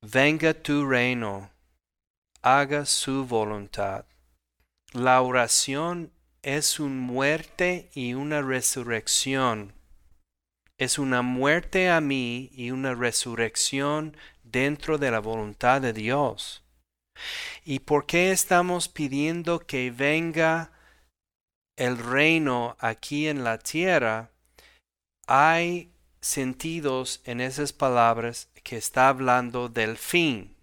[0.04, 1.50] venga tu reino,
[2.44, 4.06] haga su voluntad.
[4.92, 6.12] La oración
[6.44, 9.74] es una muerte y una resurrección
[10.78, 16.64] es una muerte a mí y una resurrección dentro de la voluntad de Dios.
[17.64, 20.72] ¿Y por qué estamos pidiendo que venga
[21.78, 24.32] el reino aquí en la tierra?
[25.28, 30.56] Hay sentidos en esas palabras que está hablando del fin,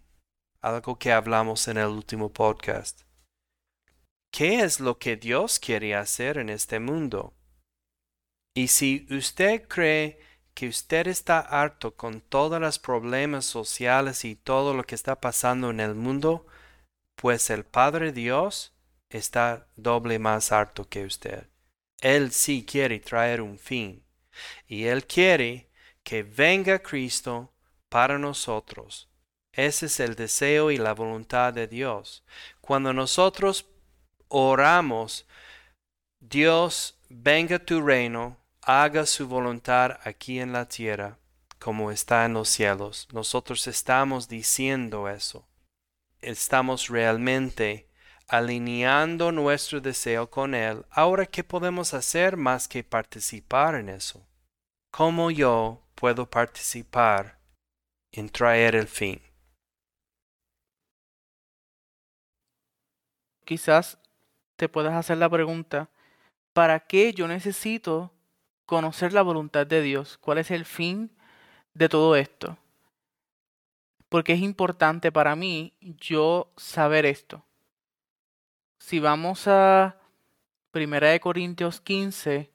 [0.61, 3.03] algo que hablamos en el último podcast.
[4.33, 7.35] ¿Qué es lo que Dios quiere hacer en este mundo?
[8.55, 10.21] Y si usted cree
[10.55, 15.71] que usted está harto con todos los problemas sociales y todo lo que está pasando
[15.71, 16.47] en el mundo,
[17.17, 18.73] pues el Padre Dios
[19.09, 21.49] está doble más harto que usted.
[22.01, 24.03] Él sí quiere traer un fin.
[24.67, 25.69] Y Él quiere
[26.03, 27.53] que venga Cristo
[27.89, 29.09] para nosotros.
[29.53, 32.25] Ese es el deseo y la voluntad de Dios.
[32.61, 33.67] Cuando nosotros
[34.29, 35.27] oramos,
[36.21, 41.19] Dios, venga tu reino, haga su voluntad aquí en la tierra
[41.59, 43.07] como está en los cielos.
[43.13, 45.47] Nosotros estamos diciendo eso.
[46.21, 47.89] Estamos realmente
[48.29, 50.85] alineando nuestro deseo con Él.
[50.91, 54.27] Ahora, ¿qué podemos hacer más que participar en eso?
[54.91, 57.39] ¿Cómo yo puedo participar
[58.13, 59.21] en traer el fin?
[63.45, 63.99] Quizás
[64.57, 65.91] te puedas hacer la pregunta,
[66.53, 68.13] ¿para qué yo necesito
[68.71, 71.11] conocer la voluntad de Dios, cuál es el fin
[71.75, 72.57] de todo esto.
[74.09, 77.45] Porque es importante para mí yo saber esto.
[78.79, 79.97] Si vamos a
[80.71, 82.53] Primera de Corintios 15,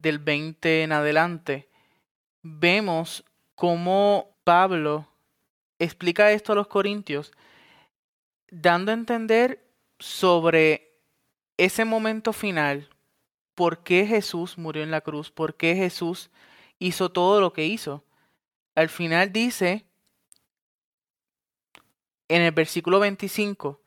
[0.00, 1.68] del 20 en adelante,
[2.42, 3.24] vemos
[3.54, 5.06] cómo Pablo
[5.78, 7.30] explica esto a los corintios,
[8.50, 9.64] dando a entender
[10.00, 10.98] sobre
[11.56, 12.88] ese momento final,
[13.54, 16.30] por qué Jesús murió en la cruz, por qué Jesús
[16.78, 18.04] hizo todo lo que hizo.
[18.74, 19.86] Al final dice
[22.28, 23.80] en el versículo 25,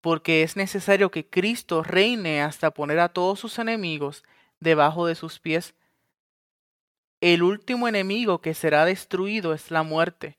[0.00, 4.24] porque es necesario que Cristo reine hasta poner a todos sus enemigos
[4.60, 5.74] debajo de sus pies.
[7.20, 10.38] El último enemigo que será destruido es la muerte.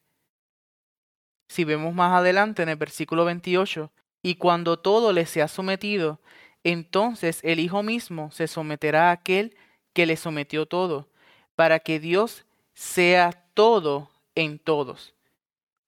[1.48, 3.92] Si vemos más adelante en el versículo 28,
[4.24, 6.20] y cuando todo le sea sometido,
[6.64, 9.56] entonces el Hijo mismo se someterá a aquel
[9.94, 11.10] que le sometió todo,
[11.56, 15.14] para que Dios sea todo en todos.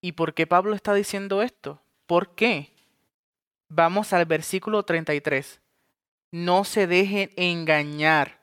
[0.01, 1.82] ¿Y por qué Pablo está diciendo esto?
[2.07, 2.74] ¿Por qué?
[3.69, 5.61] Vamos al versículo 33.
[6.32, 8.39] No se dejen engañar.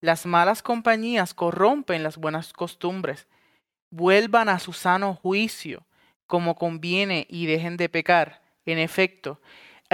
[0.00, 3.26] Las malas compañías corrompen las buenas costumbres.
[3.90, 5.86] Vuelvan a su sano juicio,
[6.26, 8.42] como conviene, y dejen de pecar.
[8.66, 9.40] En efecto,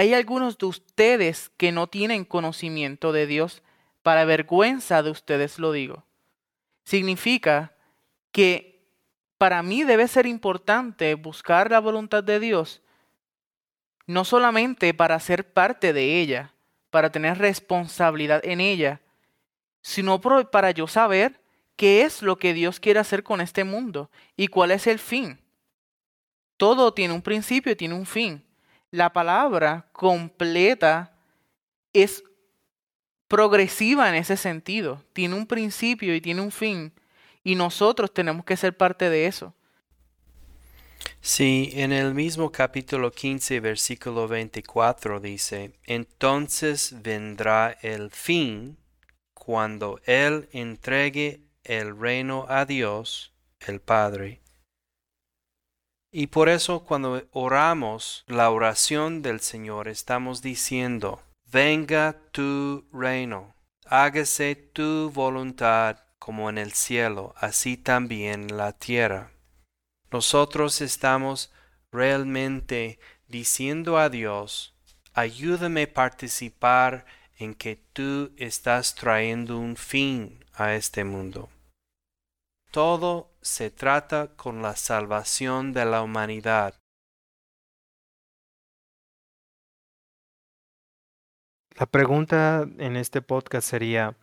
[0.01, 3.61] hay algunos de ustedes que no tienen conocimiento de Dios,
[4.01, 6.05] para vergüenza de ustedes lo digo.
[6.83, 7.75] Significa
[8.31, 8.83] que
[9.37, 12.81] para mí debe ser importante buscar la voluntad de Dios,
[14.07, 16.51] no solamente para ser parte de ella,
[16.89, 19.01] para tener responsabilidad en ella,
[19.83, 21.39] sino para yo saber
[21.75, 25.39] qué es lo que Dios quiere hacer con este mundo y cuál es el fin.
[26.57, 28.43] todo tiene un principio y tiene un fin.
[28.91, 31.15] La palabra completa
[31.93, 32.23] es
[33.29, 35.01] progresiva en ese sentido.
[35.13, 36.93] Tiene un principio y tiene un fin.
[37.43, 39.55] Y nosotros tenemos que ser parte de eso.
[41.21, 48.77] Sí, en el mismo capítulo 15, versículo 24 dice, entonces vendrá el fin
[49.33, 54.40] cuando Él entregue el reino a Dios, el Padre.
[56.13, 63.55] Y por eso cuando oramos la oración del Señor estamos diciendo, venga tu reino,
[63.85, 69.31] hágase tu voluntad como en el cielo, así también en la tierra.
[70.11, 71.53] Nosotros estamos
[71.93, 72.99] realmente
[73.29, 74.75] diciendo a Dios,
[75.13, 77.05] ayúdame a participar
[77.37, 81.49] en que tú estás trayendo un fin a este mundo.
[82.71, 86.79] Todo se trata con la salvación de la humanidad.
[91.77, 94.15] La pregunta en este podcast sería,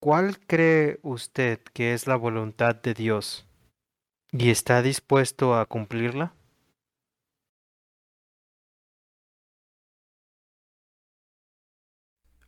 [0.00, 3.46] ¿cuál cree usted que es la voluntad de Dios?
[4.30, 6.34] ¿Y está dispuesto a cumplirla?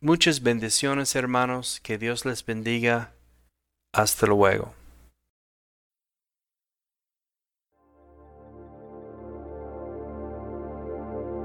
[0.01, 3.14] Muchas bendiciones hermanos, que Dios les bendiga.
[3.95, 4.73] Hasta luego.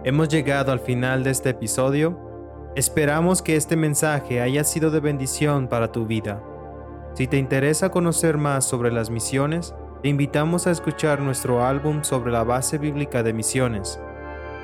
[0.03, 2.18] Hemos llegado al final de este episodio.
[2.74, 6.42] Esperamos que este mensaje haya sido de bendición para tu vida.
[7.14, 9.72] Si te interesa conocer más sobre las misiones,
[10.03, 14.01] te invitamos a escuchar nuestro álbum sobre la base bíblica de misiones.